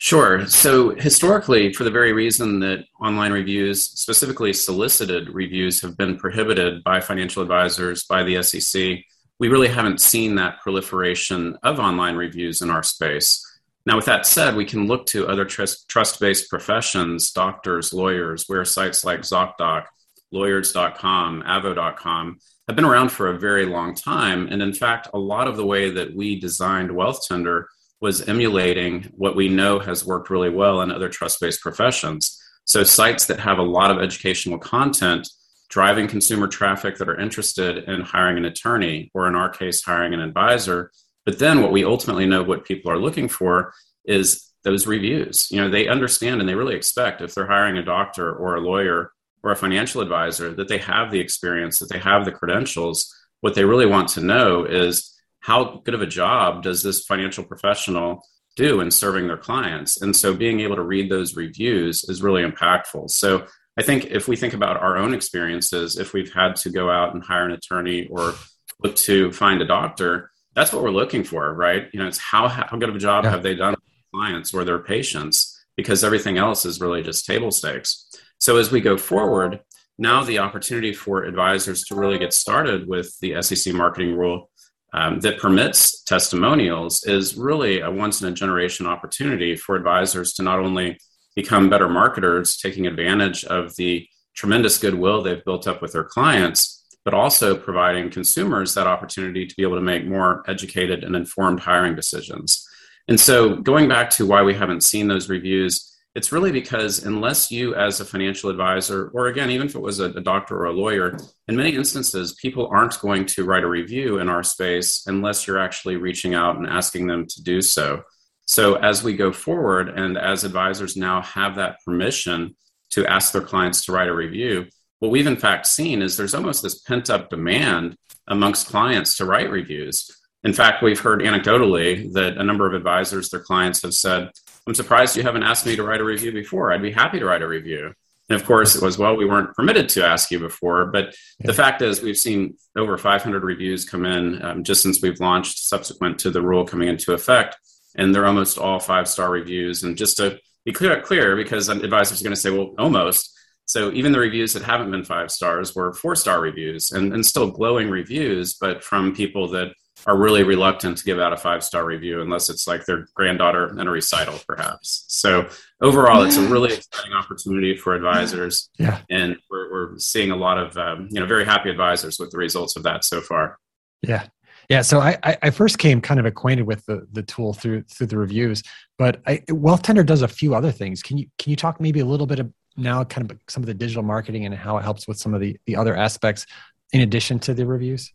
Sure. 0.00 0.46
So 0.46 0.90
historically, 0.90 1.72
for 1.72 1.82
the 1.82 1.90
very 1.90 2.12
reason 2.12 2.60
that 2.60 2.84
online 3.00 3.32
reviews, 3.32 3.82
specifically 3.82 4.52
solicited 4.52 5.28
reviews, 5.30 5.82
have 5.82 5.96
been 5.96 6.16
prohibited 6.16 6.84
by 6.84 7.00
financial 7.00 7.42
advisors, 7.42 8.04
by 8.04 8.22
the 8.22 8.40
SEC, 8.42 9.00
we 9.40 9.48
really 9.48 9.68
haven't 9.68 10.00
seen 10.00 10.36
that 10.36 10.60
proliferation 10.60 11.56
of 11.64 11.80
online 11.80 12.14
reviews 12.14 12.62
in 12.62 12.70
our 12.70 12.82
space. 12.82 13.44
Now, 13.86 13.96
with 13.96 14.04
that 14.04 14.26
said, 14.26 14.54
we 14.54 14.64
can 14.64 14.86
look 14.86 15.06
to 15.06 15.26
other 15.26 15.44
trust 15.44 16.20
based 16.20 16.48
professions, 16.48 17.32
doctors, 17.32 17.92
lawyers, 17.92 18.44
where 18.46 18.64
sites 18.64 19.04
like 19.04 19.20
ZocDoc, 19.20 19.86
lawyers.com, 20.30 21.42
avvo.com 21.42 22.38
have 22.68 22.76
been 22.76 22.84
around 22.84 23.10
for 23.10 23.28
a 23.28 23.38
very 23.38 23.64
long 23.64 23.94
time. 23.94 24.46
And 24.48 24.62
in 24.62 24.74
fact, 24.74 25.08
a 25.14 25.18
lot 25.18 25.48
of 25.48 25.56
the 25.56 25.66
way 25.66 25.90
that 25.90 26.14
we 26.14 26.38
designed 26.38 26.90
Wealthtender 26.90 27.64
was 28.00 28.28
emulating 28.28 29.10
what 29.16 29.34
we 29.34 29.48
know 29.48 29.78
has 29.78 30.04
worked 30.04 30.30
really 30.30 30.50
well 30.50 30.82
in 30.82 30.92
other 30.92 31.08
trust 31.08 31.40
based 31.40 31.62
professions. 31.62 32.40
So, 32.64 32.84
sites 32.84 33.26
that 33.26 33.40
have 33.40 33.58
a 33.58 33.62
lot 33.62 33.90
of 33.90 33.98
educational 33.98 34.58
content 34.58 35.28
driving 35.70 36.06
consumer 36.06 36.46
traffic 36.46 36.96
that 36.96 37.08
are 37.08 37.18
interested 37.18 37.84
in 37.88 38.00
hiring 38.00 38.38
an 38.38 38.44
attorney, 38.44 39.10
or 39.14 39.26
in 39.28 39.34
our 39.34 39.50
case, 39.50 39.82
hiring 39.82 40.14
an 40.14 40.20
advisor. 40.20 40.90
But 41.24 41.38
then, 41.38 41.62
what 41.62 41.72
we 41.72 41.84
ultimately 41.84 42.26
know 42.26 42.42
what 42.42 42.66
people 42.66 42.92
are 42.92 42.98
looking 42.98 43.28
for 43.28 43.72
is 44.04 44.44
those 44.64 44.86
reviews. 44.86 45.50
You 45.50 45.62
know, 45.62 45.70
they 45.70 45.88
understand 45.88 46.40
and 46.40 46.48
they 46.48 46.54
really 46.54 46.76
expect 46.76 47.22
if 47.22 47.34
they're 47.34 47.46
hiring 47.46 47.78
a 47.78 47.84
doctor 47.84 48.32
or 48.32 48.56
a 48.56 48.60
lawyer 48.60 49.12
or 49.42 49.52
a 49.52 49.56
financial 49.56 50.00
advisor 50.00 50.52
that 50.54 50.68
they 50.68 50.78
have 50.78 51.10
the 51.10 51.20
experience, 51.20 51.78
that 51.78 51.90
they 51.90 51.98
have 51.98 52.24
the 52.24 52.32
credentials. 52.32 53.14
What 53.40 53.54
they 53.54 53.64
really 53.64 53.86
want 53.86 54.08
to 54.10 54.20
know 54.20 54.64
is 54.64 55.14
how 55.40 55.80
good 55.84 55.94
of 55.94 56.02
a 56.02 56.06
job 56.06 56.62
does 56.62 56.82
this 56.82 57.04
financial 57.04 57.44
professional 57.44 58.22
do 58.56 58.80
in 58.80 58.90
serving 58.90 59.28
their 59.28 59.36
clients? 59.36 60.02
And 60.02 60.14
so 60.14 60.34
being 60.34 60.60
able 60.60 60.76
to 60.76 60.82
read 60.82 61.10
those 61.10 61.36
reviews 61.36 62.04
is 62.04 62.22
really 62.22 62.42
impactful. 62.42 63.10
So 63.10 63.46
I 63.78 63.82
think 63.82 64.06
if 64.06 64.26
we 64.26 64.34
think 64.34 64.54
about 64.54 64.78
our 64.78 64.96
own 64.96 65.14
experiences, 65.14 65.98
if 65.98 66.12
we've 66.12 66.32
had 66.32 66.56
to 66.56 66.70
go 66.70 66.90
out 66.90 67.14
and 67.14 67.22
hire 67.22 67.44
an 67.44 67.52
attorney 67.52 68.08
or 68.08 68.34
look 68.82 68.96
to 68.96 69.30
find 69.32 69.62
a 69.62 69.66
doctor, 69.66 70.32
that's 70.54 70.72
what 70.72 70.82
we're 70.82 70.90
looking 70.90 71.22
for, 71.22 71.54
right? 71.54 71.88
You 71.92 72.00
know, 72.00 72.08
it's 72.08 72.18
how, 72.18 72.48
how 72.48 72.76
good 72.76 72.88
of 72.88 72.96
a 72.96 72.98
job 72.98 73.22
yeah. 73.22 73.30
have 73.30 73.44
they 73.44 73.54
done 73.54 73.74
with 73.74 74.12
clients 74.12 74.52
or 74.52 74.64
their 74.64 74.80
patients? 74.80 75.54
Because 75.76 76.02
everything 76.02 76.38
else 76.38 76.64
is 76.64 76.80
really 76.80 77.04
just 77.04 77.24
table 77.24 77.52
stakes. 77.52 78.07
So 78.38 78.56
as 78.56 78.70
we 78.70 78.80
go 78.80 78.96
forward, 78.96 79.60
now 79.98 80.22
the 80.22 80.38
opportunity 80.38 80.92
for 80.92 81.24
advisors 81.24 81.84
to 81.84 81.96
really 81.96 82.18
get 82.18 82.32
started 82.32 82.88
with 82.88 83.18
the 83.20 83.42
SEC 83.42 83.74
marketing 83.74 84.16
rule 84.16 84.50
um, 84.92 85.20
that 85.20 85.38
permits 85.38 86.02
testimonials 86.04 87.04
is 87.04 87.36
really 87.36 87.80
a 87.80 87.90
once 87.90 88.22
in 88.22 88.28
a 88.28 88.32
generation 88.32 88.86
opportunity 88.86 89.54
for 89.54 89.76
advisors 89.76 90.32
to 90.34 90.42
not 90.42 90.60
only 90.60 90.98
become 91.36 91.68
better 91.68 91.88
marketers, 91.88 92.56
taking 92.56 92.86
advantage 92.86 93.44
of 93.44 93.76
the 93.76 94.06
tremendous 94.34 94.78
goodwill 94.78 95.22
they've 95.22 95.44
built 95.44 95.66
up 95.68 95.82
with 95.82 95.92
their 95.92 96.04
clients, 96.04 96.86
but 97.04 97.14
also 97.14 97.56
providing 97.56 98.10
consumers 98.10 98.74
that 98.74 98.86
opportunity 98.86 99.46
to 99.46 99.54
be 99.56 99.62
able 99.62 99.74
to 99.74 99.82
make 99.82 100.06
more 100.06 100.42
educated 100.46 101.04
and 101.04 101.14
informed 101.14 101.60
hiring 101.60 101.94
decisions. 101.94 102.66
And 103.08 103.18
so, 103.18 103.56
going 103.56 103.88
back 103.88 104.10
to 104.10 104.26
why 104.26 104.42
we 104.42 104.54
haven't 104.54 104.84
seen 104.84 105.08
those 105.08 105.28
reviews, 105.28 105.96
it's 106.18 106.32
really 106.32 106.50
because 106.50 107.04
unless 107.04 107.48
you, 107.48 107.76
as 107.76 108.00
a 108.00 108.04
financial 108.04 108.50
advisor, 108.50 109.06
or 109.14 109.28
again, 109.28 109.50
even 109.50 109.68
if 109.68 109.76
it 109.76 109.80
was 109.80 110.00
a, 110.00 110.06
a, 110.06 110.20
doctor 110.20 110.58
or 110.58 110.64
a 110.64 110.72
lawyer, 110.72 111.16
in 111.46 111.54
many 111.54 111.76
instances, 111.76 112.34
people 112.42 112.66
aren't 112.72 112.98
going 112.98 113.24
to 113.24 113.44
write 113.44 113.62
a 113.62 113.68
review 113.68 114.18
in 114.18 114.28
our 114.28 114.42
space 114.42 115.04
unless 115.06 115.46
you're 115.46 115.60
actually 115.60 115.94
reaching 115.94 116.34
out 116.34 116.56
and 116.56 116.66
asking 116.66 117.06
them 117.06 117.24
to 117.28 117.40
do 117.44 117.62
so. 117.62 118.02
So, 118.46 118.74
as 118.74 119.04
we 119.04 119.14
go 119.14 119.30
forward, 119.30 119.90
and 119.90 120.18
as 120.18 120.42
advisors 120.42 120.96
now 120.96 121.22
have 121.22 121.54
that 121.54 121.76
permission 121.84 122.56
to 122.90 123.06
ask 123.06 123.30
their 123.30 123.40
clients 123.40 123.84
to 123.84 123.92
write 123.92 124.08
a 124.08 124.14
review, 124.14 124.66
what 124.98 125.12
we've 125.12 125.28
in 125.28 125.36
fact 125.36 125.68
seen 125.68 126.02
is 126.02 126.16
there's 126.16 126.34
almost 126.34 126.64
this 126.64 126.80
pent 126.80 127.10
up 127.10 127.30
demand 127.30 127.96
amongst 128.26 128.66
clients 128.66 129.16
to 129.18 129.24
write 129.24 129.52
reviews. 129.52 130.10
In 130.44 130.52
fact, 130.52 130.82
we've 130.82 131.00
heard 131.00 131.20
anecdotally 131.20 132.12
that 132.12 132.36
a 132.36 132.44
number 132.44 132.66
of 132.66 132.74
advisors, 132.74 133.28
their 133.30 133.40
clients 133.40 133.82
have 133.82 133.94
said, 133.94 134.30
I'm 134.66 134.74
surprised 134.74 135.16
you 135.16 135.22
haven't 135.22 135.42
asked 135.42 135.66
me 135.66 135.76
to 135.76 135.82
write 135.82 136.00
a 136.00 136.04
review 136.04 136.30
before. 136.32 136.72
I'd 136.72 136.82
be 136.82 136.92
happy 136.92 137.18
to 137.18 137.24
write 137.24 137.42
a 137.42 137.48
review. 137.48 137.92
And 138.28 138.38
of 138.38 138.46
course, 138.46 138.76
it 138.76 138.82
was, 138.82 138.98
well, 138.98 139.16
we 139.16 139.24
weren't 139.24 139.54
permitted 139.54 139.88
to 139.90 140.04
ask 140.04 140.30
you 140.30 140.38
before. 140.38 140.86
But 140.86 141.16
yeah. 141.40 141.46
the 141.46 141.54
fact 141.54 141.80
is, 141.80 142.02
we've 142.02 142.18
seen 142.18 142.56
over 142.76 142.98
500 142.98 143.42
reviews 143.42 143.84
come 143.84 144.04
in 144.04 144.44
um, 144.44 144.64
just 144.64 144.82
since 144.82 145.00
we've 145.00 145.18
launched, 145.18 145.58
subsequent 145.58 146.18
to 146.20 146.30
the 146.30 146.42
rule 146.42 146.64
coming 146.64 146.88
into 146.88 147.14
effect. 147.14 147.56
And 147.96 148.14
they're 148.14 148.26
almost 148.26 148.58
all 148.58 148.78
five 148.78 149.08
star 149.08 149.30
reviews. 149.30 149.82
And 149.82 149.96
just 149.96 150.18
to 150.18 150.38
be 150.64 150.72
clear, 150.72 151.00
clear 151.00 151.34
because 151.36 151.68
advisors 151.70 152.20
are 152.20 152.24
going 152.24 152.34
to 152.34 152.40
say, 152.40 152.50
well, 152.50 152.74
almost. 152.78 153.34
So 153.64 153.90
even 153.92 154.12
the 154.12 154.18
reviews 154.18 154.52
that 154.52 154.62
haven't 154.62 154.90
been 154.90 155.04
five 155.04 155.30
stars 155.30 155.74
were 155.74 155.92
four 155.92 156.14
star 156.14 156.40
reviews 156.40 156.90
and, 156.90 157.12
and 157.12 157.24
still 157.24 157.50
glowing 157.50 157.90
reviews, 157.90 158.54
but 158.54 158.84
from 158.84 159.14
people 159.14 159.48
that 159.48 159.72
are 160.06 160.16
really 160.16 160.42
reluctant 160.42 160.98
to 160.98 161.04
give 161.04 161.18
out 161.18 161.32
a 161.32 161.36
five 161.36 161.62
star 161.64 161.84
review 161.84 162.20
unless 162.20 162.48
it's 162.48 162.66
like 162.66 162.84
their 162.86 163.06
granddaughter 163.14 163.78
in 163.78 163.86
a 163.86 163.90
recital, 163.90 164.38
perhaps. 164.46 165.04
So 165.08 165.48
overall, 165.80 166.22
it's 166.22 166.36
a 166.36 166.42
really 166.48 166.74
exciting 166.74 167.12
opportunity 167.12 167.76
for 167.76 167.94
advisors. 167.94 168.70
Yeah, 168.78 169.00
and 169.10 169.36
we're, 169.50 169.70
we're 169.70 169.98
seeing 169.98 170.30
a 170.30 170.36
lot 170.36 170.58
of 170.58 170.76
um, 170.76 171.08
you 171.10 171.20
know 171.20 171.26
very 171.26 171.44
happy 171.44 171.70
advisors 171.70 172.18
with 172.18 172.30
the 172.30 172.38
results 172.38 172.76
of 172.76 172.82
that 172.84 173.04
so 173.04 173.20
far. 173.20 173.58
Yeah. 174.02 174.26
Yeah, 174.68 174.82
so 174.82 175.00
I, 175.00 175.16
I 175.22 175.48
first 175.48 175.78
came 175.78 176.02
kind 176.02 176.20
of 176.20 176.26
acquainted 176.26 176.66
with 176.66 176.84
the, 176.84 177.06
the 177.12 177.22
tool 177.22 177.54
through 177.54 177.84
through 177.84 178.08
the 178.08 178.18
reviews, 178.18 178.62
but 178.98 179.22
I, 179.26 179.38
Wealthtender 179.48 180.04
does 180.04 180.20
a 180.20 180.28
few 180.28 180.54
other 180.54 180.70
things. 180.70 181.02
Can 181.02 181.16
you 181.16 181.26
can 181.38 181.48
you 181.48 181.56
talk 181.56 181.80
maybe 181.80 182.00
a 182.00 182.04
little 182.04 182.26
bit 182.26 182.38
of 182.38 182.52
now 182.76 183.02
kind 183.02 183.30
of 183.30 183.38
some 183.48 183.62
of 183.62 183.66
the 183.66 183.72
digital 183.72 184.02
marketing 184.02 184.44
and 184.44 184.54
how 184.54 184.76
it 184.76 184.82
helps 184.82 185.08
with 185.08 185.18
some 185.18 185.32
of 185.32 185.40
the 185.40 185.56
the 185.64 185.74
other 185.74 185.96
aspects 185.96 186.44
in 186.92 187.00
addition 187.00 187.38
to 187.38 187.54
the 187.54 187.64
reviews? 187.64 188.12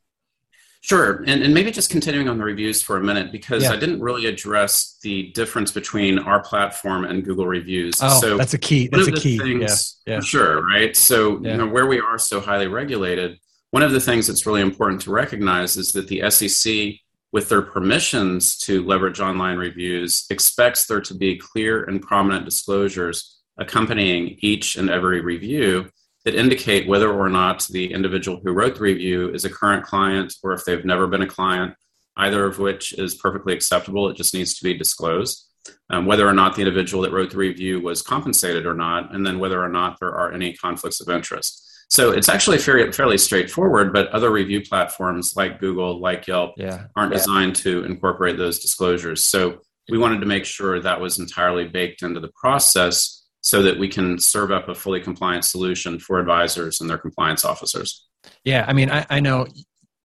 Sure. 0.84 1.24
And, 1.26 1.42
and 1.42 1.54
maybe 1.54 1.72
just 1.72 1.90
continuing 1.90 2.28
on 2.28 2.38
the 2.38 2.44
reviews 2.44 2.82
for 2.82 2.98
a 2.98 3.02
minute, 3.02 3.32
because 3.32 3.64
yeah. 3.64 3.72
I 3.72 3.78
didn't 3.78 4.02
really 4.02 4.26
address 4.26 5.00
the 5.02 5.32
difference 5.32 5.72
between 5.72 6.20
our 6.20 6.42
platform 6.42 7.06
and 7.06 7.24
Google 7.24 7.48
reviews. 7.48 7.96
Oh, 8.02 8.20
so 8.20 8.38
that's 8.38 8.54
a 8.54 8.58
key. 8.58 8.88
That's 8.88 9.08
a 9.08 9.14
key. 9.14 9.38
Things, 9.38 10.02
yeah. 10.06 10.16
yeah. 10.16 10.20
Sure. 10.20 10.62
Right. 10.62 10.94
So, 10.94 11.40
yeah. 11.40 11.52
you 11.52 11.58
know, 11.58 11.68
where 11.68 11.88
we 11.88 12.02
are 12.02 12.18
so 12.18 12.42
highly 12.42 12.68
regulated, 12.68 13.40
one 13.72 13.82
of 13.82 13.94
the 13.94 14.02
things 14.02 14.28
that's 14.28 14.46
really 14.46 14.60
important 14.60 15.02
to 15.04 15.12
recognize 15.12 15.78
is 15.78 15.94
that 15.94 16.10
the 16.10 16.30
SEC, 16.30 16.96
with 17.32 17.48
their 17.48 17.62
permissions 17.62 18.58
to 18.58 18.84
leverage 18.84 19.22
online 19.22 19.58
reviews, 19.58 20.26
expects 20.30 20.86
there 20.86 21.02
to 21.02 21.14
be 21.14 21.38
clear 21.38 21.86
and 21.86 22.02
prominent 22.02 22.44
disclosures 22.44 23.40
accompanying 23.58 24.38
each 24.42 24.76
and 24.76 24.90
every 24.90 25.22
review 25.22 25.90
that 26.26 26.36
indicate 26.36 26.88
whether 26.88 27.12
or 27.12 27.30
not 27.30 27.68
the 27.70 27.92
individual 27.92 28.40
who 28.44 28.54
wrote 28.54 28.76
the 28.76 28.82
review 28.82 29.30
is 29.34 29.46
a 29.46 29.50
current 29.50 29.84
client 29.84 30.34
or 30.44 30.54
if 30.54 30.64
they've 30.66 30.86
never 30.86 31.08
been 31.08 31.22
a 31.22 31.28
client, 31.28 31.74
either 32.18 32.46
of 32.46 32.60
which 32.60 32.94
is 32.94 33.16
perfectly 33.16 33.54
acceptable. 33.54 34.10
It 34.10 34.18
just 34.18 34.34
needs 34.34 34.58
to 34.58 34.64
be 34.64 34.74
disclosed. 34.74 35.50
Um, 35.90 36.06
whether 36.06 36.28
or 36.28 36.34
not 36.34 36.56
the 36.56 36.62
individual 36.62 37.04
that 37.04 37.14
wrote 37.14 37.32
the 37.32 37.38
review 37.38 37.80
was 37.80 38.02
compensated 38.02 38.66
or 38.66 38.74
not, 38.74 39.16
and 39.16 39.26
then 39.26 39.40
whether 39.40 39.64
or 39.64 39.70
not 39.70 39.98
there 40.00 40.14
are 40.14 40.34
any 40.34 40.54
conflicts 40.54 41.00
of 41.00 41.10
interest. 41.10 41.64
So 41.90 42.12
it's 42.12 42.28
actually 42.28 42.58
fairly, 42.58 42.92
fairly 42.92 43.18
straightforward, 43.18 43.94
but 43.94 44.08
other 44.10 44.32
review 44.32 44.62
platforms 44.62 45.36
like 45.36 45.60
Google, 45.60 46.00
like 46.00 46.28
Yelp, 46.28 46.56
yeah. 46.58 46.86
aren't 46.96 47.12
yeah. 47.12 47.20
designed 47.20 47.56
to 47.58 47.86
incorporate 47.86 48.38
those 48.38 48.60
disclosures. 48.60 49.24
So 49.24 49.60
we 49.90 49.98
wanted 49.98 50.20
to 50.22 50.26
make 50.26 50.46
sure 50.46 50.80
that 50.80 51.00
was 51.00 51.20
entirely 51.20 51.68
baked 51.68 52.02
into 52.02 52.20
the 52.20 52.32
process 52.36 53.23
so 53.44 53.62
that 53.62 53.78
we 53.78 53.90
can 53.90 54.18
serve 54.18 54.52
up 54.52 54.70
a 54.70 54.74
fully 54.74 55.02
compliant 55.02 55.44
solution 55.44 56.00
for 56.00 56.18
advisors 56.18 56.80
and 56.80 56.90
their 56.90 56.98
compliance 56.98 57.44
officers. 57.44 58.08
Yeah, 58.46 58.64
I 58.68 58.74
mean, 58.74 58.90
I, 58.90 59.06
I 59.10 59.20
know 59.20 59.48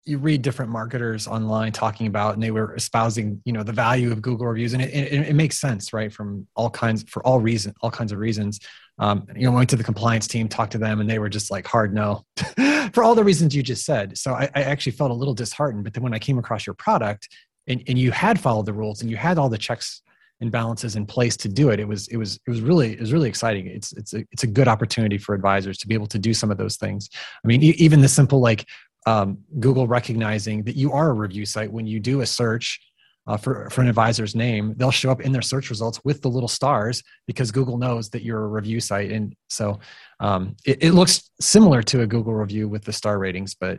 you 0.06 0.18
read 0.18 0.42
different 0.42 0.70
marketers 0.70 1.26
online 1.26 1.72
talking 1.72 2.06
about 2.06 2.34
and 2.34 2.42
they 2.42 2.50
were 2.50 2.74
espousing 2.74 3.40
you 3.44 3.52
know 3.52 3.62
the 3.62 3.72
value 3.72 4.12
of 4.12 4.20
google 4.20 4.46
reviews 4.46 4.74
and 4.74 4.82
it, 4.82 4.92
it, 4.92 5.28
it 5.28 5.34
makes 5.34 5.58
sense 5.58 5.94
right 5.94 6.12
from 6.12 6.46
all 6.54 6.68
kinds 6.68 7.02
for 7.04 7.26
all 7.26 7.40
reason 7.40 7.72
all 7.80 7.90
kinds 7.90 8.12
of 8.12 8.18
reasons 8.18 8.60
um, 8.98 9.26
you 9.34 9.46
know 9.46 9.52
went 9.52 9.70
to 9.70 9.76
the 9.76 9.82
compliance 9.82 10.26
team 10.28 10.46
talked 10.46 10.72
to 10.72 10.78
them 10.78 11.00
and 11.00 11.08
they 11.08 11.18
were 11.18 11.30
just 11.30 11.50
like 11.50 11.66
hard 11.66 11.94
no 11.94 12.22
for 12.92 13.02
all 13.02 13.14
the 13.14 13.24
reasons 13.24 13.56
you 13.56 13.62
just 13.62 13.86
said 13.86 14.18
so 14.18 14.34
I, 14.34 14.44
I, 14.54 14.64
actually 14.64 14.92
felt 14.92 15.10
a 15.10 15.14
little 15.14 15.32
disheartened 15.32 15.84
but 15.84 15.94
then 15.94 16.02
when 16.02 16.12
i 16.12 16.18
came 16.18 16.38
across 16.38 16.66
your 16.66 16.74
product 16.74 17.28
and, 17.66 17.82
and 17.88 17.98
you 17.98 18.10
had 18.10 18.38
followed 18.38 18.66
the 18.66 18.74
rules 18.74 19.00
and 19.00 19.10
you 19.10 19.16
had 19.16 19.38
all 19.38 19.48
the 19.48 19.56
checks 19.56 20.02
and 20.40 20.50
balances 20.50 20.96
in 20.96 21.06
place 21.06 21.36
to 21.38 21.48
do 21.48 21.70
it. 21.70 21.80
It 21.80 21.88
was 21.88 22.08
it 22.08 22.16
was 22.16 22.38
it 22.46 22.50
was 22.50 22.60
really 22.60 22.92
it 22.92 23.00
was 23.00 23.12
really 23.12 23.28
exciting. 23.28 23.66
It's 23.66 23.92
it's 23.92 24.14
a 24.14 24.24
it's 24.32 24.42
a 24.42 24.48
good 24.48 24.68
opportunity 24.68 25.18
for 25.18 25.34
advisors 25.34 25.78
to 25.78 25.88
be 25.88 25.94
able 25.94 26.06
to 26.08 26.18
do 26.18 26.34
some 26.34 26.50
of 26.50 26.58
those 26.58 26.76
things. 26.76 27.08
I 27.44 27.46
mean 27.46 27.62
even 27.62 28.00
the 28.00 28.08
simple 28.08 28.40
like 28.40 28.66
um, 29.06 29.38
google 29.60 29.86
recognizing 29.86 30.62
that 30.64 30.76
you 30.76 30.92
are 30.92 31.10
a 31.10 31.12
review 31.12 31.44
site 31.44 31.70
when 31.70 31.86
you 31.86 32.00
do 32.00 32.22
a 32.22 32.26
search 32.26 32.80
uh, 33.26 33.36
for, 33.36 33.68
for 33.70 33.80
an 33.80 33.88
advisor's 33.88 34.34
name 34.34 34.74
they'll 34.76 34.90
show 34.90 35.10
up 35.10 35.20
in 35.20 35.32
their 35.32 35.42
search 35.42 35.70
results 35.70 36.00
with 36.04 36.22
the 36.22 36.28
little 36.28 36.48
stars 36.48 37.02
because 37.26 37.50
google 37.50 37.76
knows 37.76 38.08
that 38.10 38.22
you're 38.22 38.44
a 38.44 38.48
review 38.48 38.80
site. 38.80 39.10
And 39.10 39.34
so 39.48 39.78
um, 40.20 40.56
it, 40.64 40.82
it 40.82 40.92
looks 40.92 41.30
similar 41.40 41.82
to 41.82 42.00
a 42.00 42.06
google 42.06 42.34
review 42.34 42.68
with 42.68 42.84
the 42.84 42.92
star 42.92 43.18
ratings 43.18 43.54
but 43.54 43.78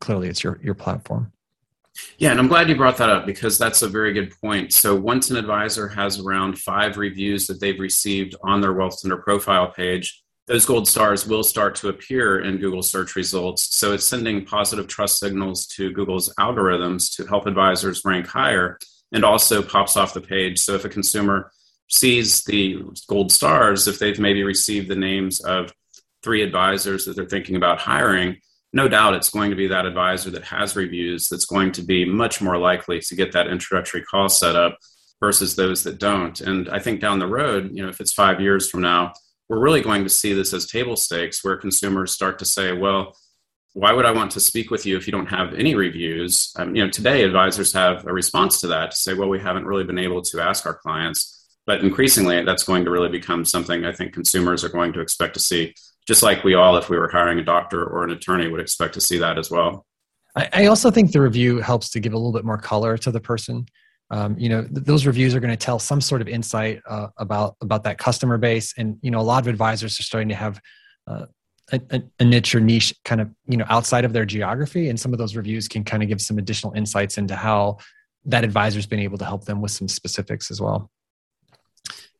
clearly 0.00 0.28
it's 0.28 0.42
your 0.42 0.60
your 0.62 0.74
platform 0.74 1.32
yeah, 2.18 2.30
and 2.30 2.40
I'm 2.40 2.48
glad 2.48 2.68
you 2.68 2.76
brought 2.76 2.96
that 2.98 3.10
up 3.10 3.26
because 3.26 3.58
that's 3.58 3.82
a 3.82 3.88
very 3.88 4.12
good 4.12 4.32
point. 4.40 4.72
So 4.72 4.94
once 4.94 5.30
an 5.30 5.36
advisor 5.36 5.88
has 5.88 6.18
around 6.18 6.58
five 6.58 6.96
reviews 6.96 7.46
that 7.46 7.60
they've 7.60 7.78
received 7.78 8.34
on 8.42 8.60
their 8.60 8.72
Wealthtender 8.74 9.22
profile 9.22 9.70
page, 9.70 10.22
those 10.46 10.64
gold 10.64 10.88
stars 10.88 11.26
will 11.26 11.44
start 11.44 11.74
to 11.76 11.90
appear 11.90 12.40
in 12.40 12.56
Google 12.56 12.82
search 12.82 13.16
results. 13.16 13.76
So 13.76 13.92
it's 13.92 14.06
sending 14.06 14.44
positive 14.46 14.88
trust 14.88 15.18
signals 15.18 15.66
to 15.68 15.92
Google's 15.92 16.32
algorithms 16.40 17.14
to 17.16 17.26
help 17.26 17.46
advisors 17.46 18.02
rank 18.04 18.26
higher 18.26 18.78
and 19.12 19.24
also 19.24 19.62
pops 19.62 19.96
off 19.96 20.14
the 20.14 20.20
page. 20.20 20.58
So 20.58 20.74
if 20.74 20.84
a 20.84 20.88
consumer 20.88 21.52
sees 21.88 22.44
the 22.44 22.82
gold 23.08 23.30
stars, 23.30 23.86
if 23.86 23.98
they've 23.98 24.18
maybe 24.18 24.42
received 24.42 24.88
the 24.88 24.96
names 24.96 25.40
of 25.40 25.72
three 26.22 26.42
advisors 26.42 27.04
that 27.04 27.14
they're 27.14 27.26
thinking 27.26 27.56
about 27.56 27.78
hiring, 27.78 28.38
no 28.72 28.88
doubt 28.88 29.14
it's 29.14 29.30
going 29.30 29.50
to 29.50 29.56
be 29.56 29.68
that 29.68 29.86
advisor 29.86 30.30
that 30.30 30.44
has 30.44 30.76
reviews 30.76 31.28
that's 31.28 31.46
going 31.46 31.72
to 31.72 31.82
be 31.82 32.04
much 32.04 32.40
more 32.40 32.58
likely 32.58 33.00
to 33.00 33.16
get 33.16 33.32
that 33.32 33.48
introductory 33.48 34.02
call 34.02 34.28
set 34.28 34.56
up 34.56 34.78
versus 35.20 35.56
those 35.56 35.82
that 35.84 35.98
don't. 35.98 36.40
And 36.40 36.68
I 36.68 36.78
think 36.78 37.00
down 37.00 37.18
the 37.18 37.26
road, 37.26 37.70
you 37.72 37.82
know, 37.82 37.88
if 37.88 38.00
it's 38.00 38.12
five 38.12 38.40
years 38.40 38.68
from 38.68 38.82
now, 38.82 39.12
we're 39.48 39.58
really 39.58 39.80
going 39.80 40.04
to 40.04 40.10
see 40.10 40.34
this 40.34 40.52
as 40.52 40.66
table 40.66 40.96
stakes 40.96 41.42
where 41.42 41.56
consumers 41.56 42.12
start 42.12 42.38
to 42.40 42.44
say, 42.44 42.72
well, 42.72 43.16
why 43.72 43.92
would 43.92 44.04
I 44.04 44.10
want 44.10 44.32
to 44.32 44.40
speak 44.40 44.70
with 44.70 44.84
you 44.84 44.96
if 44.96 45.06
you 45.06 45.12
don't 45.12 45.26
have 45.26 45.54
any 45.54 45.74
reviews? 45.74 46.52
Um, 46.56 46.74
you 46.74 46.84
know, 46.84 46.90
today 46.90 47.22
advisors 47.22 47.72
have 47.72 48.06
a 48.06 48.12
response 48.12 48.60
to 48.60 48.66
that 48.68 48.90
to 48.90 48.96
say, 48.96 49.14
well, 49.14 49.28
we 49.28 49.40
haven't 49.40 49.66
really 49.66 49.84
been 49.84 49.98
able 49.98 50.20
to 50.22 50.40
ask 50.40 50.66
our 50.66 50.74
clients. 50.74 51.34
But 51.66 51.84
increasingly, 51.84 52.42
that's 52.44 52.64
going 52.64 52.84
to 52.84 52.90
really 52.90 53.10
become 53.10 53.44
something 53.44 53.84
I 53.84 53.92
think 53.92 54.14
consumers 54.14 54.64
are 54.64 54.70
going 54.70 54.92
to 54.94 55.00
expect 55.00 55.34
to 55.34 55.40
see 55.40 55.74
just 56.08 56.22
like 56.22 56.42
we 56.42 56.54
all, 56.54 56.78
if 56.78 56.88
we 56.88 56.96
were 56.96 57.08
hiring 57.08 57.38
a 57.38 57.44
doctor 57.44 57.84
or 57.84 58.02
an 58.02 58.10
attorney, 58.10 58.48
would 58.48 58.60
expect 58.60 58.94
to 58.94 59.00
see 59.00 59.18
that 59.18 59.36
as 59.36 59.50
well. 59.50 59.84
I, 60.34 60.66
also 60.66 60.90
think 60.90 61.12
the 61.12 61.20
review 61.20 61.58
helps 61.60 61.90
to 61.90 62.00
give 62.00 62.14
a 62.14 62.16
little 62.16 62.32
bit 62.32 62.44
more 62.44 62.56
color 62.56 62.96
to 62.96 63.10
the 63.10 63.20
person. 63.20 63.66
Um, 64.10 64.38
you 64.38 64.48
know, 64.48 64.62
th- 64.62 64.86
those 64.86 65.04
reviews 65.04 65.34
are 65.34 65.40
going 65.40 65.50
to 65.50 65.56
tell 65.56 65.78
some 65.78 66.00
sort 66.00 66.22
of 66.22 66.28
insight 66.28 66.80
uh, 66.88 67.08
about 67.18 67.56
about 67.60 67.84
that 67.84 67.98
customer 67.98 68.38
base, 68.38 68.72
and 68.78 68.96
you 69.02 69.10
know, 69.10 69.20
a 69.20 69.22
lot 69.22 69.42
of 69.42 69.48
advisors 69.48 69.98
are 70.00 70.02
starting 70.02 70.28
to 70.28 70.34
have 70.34 70.60
uh, 71.06 71.26
a, 71.72 72.02
a, 72.20 72.24
niche 72.24 72.54
or 72.54 72.60
niche 72.60 72.94
kind 73.04 73.20
of 73.20 73.28
you 73.46 73.58
know 73.58 73.66
outside 73.68 74.04
of 74.06 74.12
their 74.14 74.24
geography, 74.24 74.88
and 74.88 74.98
some 74.98 75.12
of 75.12 75.18
those 75.18 75.36
reviews 75.36 75.68
can 75.68 75.84
kind 75.84 76.02
of 76.02 76.08
give 76.08 76.22
some 76.22 76.38
additional 76.38 76.72
insights 76.72 77.18
into 77.18 77.34
how 77.34 77.76
that 78.24 78.44
advisor's 78.44 78.86
been 78.86 79.00
able 79.00 79.18
to 79.18 79.24
help 79.26 79.44
them 79.44 79.60
with 79.60 79.72
some 79.72 79.88
specifics 79.88 80.50
as 80.50 80.60
well. 80.60 80.90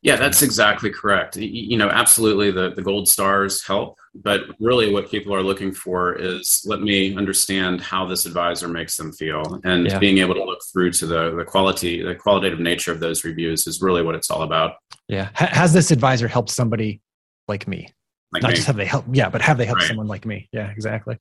Yeah, 0.03 0.17
that's 0.17 0.43
exactly 0.43 0.91
correct. 0.91 1.37
You 1.37 1.77
know, 1.77 1.89
absolutely 1.89 2.53
the, 2.53 2.71
the 2.71 2.83
gold 2.83 3.09
stars 3.09 3.67
help, 3.67 3.99
but 4.15 4.43
really 4.61 4.93
what 4.93 5.11
people 5.11 5.35
are 5.35 5.43
looking 5.43 5.73
for 5.73 6.15
is 6.15 6.63
let 6.67 6.81
me 6.81 7.17
understand 7.17 7.81
how 7.81 8.07
this 8.07 8.25
advisor 8.25 8.69
makes 8.69 8.97
them 8.97 9.13
feel. 9.13 9.61
And 9.65 9.87
yeah. 9.87 9.99
being 9.99 10.19
able 10.19 10.35
to 10.35 10.45
look 10.45 10.61
through 10.73 10.93
to 10.93 11.07
the, 11.07 11.35
the 11.35 11.45
quality, 11.45 12.01
the 12.03 12.15
qualitative 12.15 12.61
nature 12.61 12.93
of 12.93 13.01
those 13.01 13.25
reviews 13.25 13.67
is 13.67 13.83
really 13.83 14.03
what 14.03 14.15
it's 14.15 14.31
all 14.31 14.43
about. 14.43 14.77
Yeah. 15.09 15.31
Has 15.35 15.73
this 15.73 15.91
advisor 15.91 16.29
helped 16.29 16.51
somebody 16.51 17.01
like 17.49 17.67
me? 17.67 17.89
Like 18.33 18.43
Not 18.43 18.51
me. 18.51 18.55
just 18.57 18.67
have 18.67 18.77
they 18.77 18.85
helped, 18.85 19.09
yeah, 19.15 19.31
but 19.31 19.41
have 19.41 19.57
they 19.57 19.65
helped 19.65 19.81
right. 19.81 19.89
someone 19.89 20.07
like 20.07 20.27
me? 20.27 20.49
Yeah, 20.53 20.71
exactly. 20.71 21.17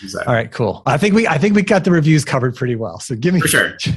exactly. 0.00 0.28
All 0.28 0.34
right, 0.34 0.50
cool. 0.52 0.82
I 0.86 0.96
think 0.96 1.12
we 1.12 1.26
I 1.26 1.36
think 1.36 1.56
we 1.56 1.62
got 1.62 1.82
the 1.82 1.90
reviews 1.90 2.24
covered 2.24 2.54
pretty 2.54 2.76
well. 2.76 3.00
So 3.00 3.16
give 3.16 3.34
me 3.34 3.40
for 3.40 3.48
sure. 3.48 3.76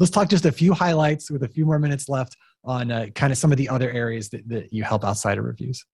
let's 0.00 0.08
talk 0.08 0.30
just 0.30 0.46
a 0.46 0.52
few 0.52 0.72
highlights 0.72 1.30
with 1.30 1.42
a 1.42 1.48
few 1.48 1.66
more 1.66 1.78
minutes 1.78 2.08
left 2.08 2.38
on 2.64 2.90
uh, 2.90 3.06
kind 3.14 3.32
of 3.32 3.38
some 3.38 3.52
of 3.52 3.58
the 3.58 3.68
other 3.68 3.90
areas 3.90 4.28
that, 4.30 4.48
that 4.48 4.72
you 4.72 4.82
help 4.82 5.04
outside 5.04 5.38
of 5.38 5.44
reviews. 5.44 5.84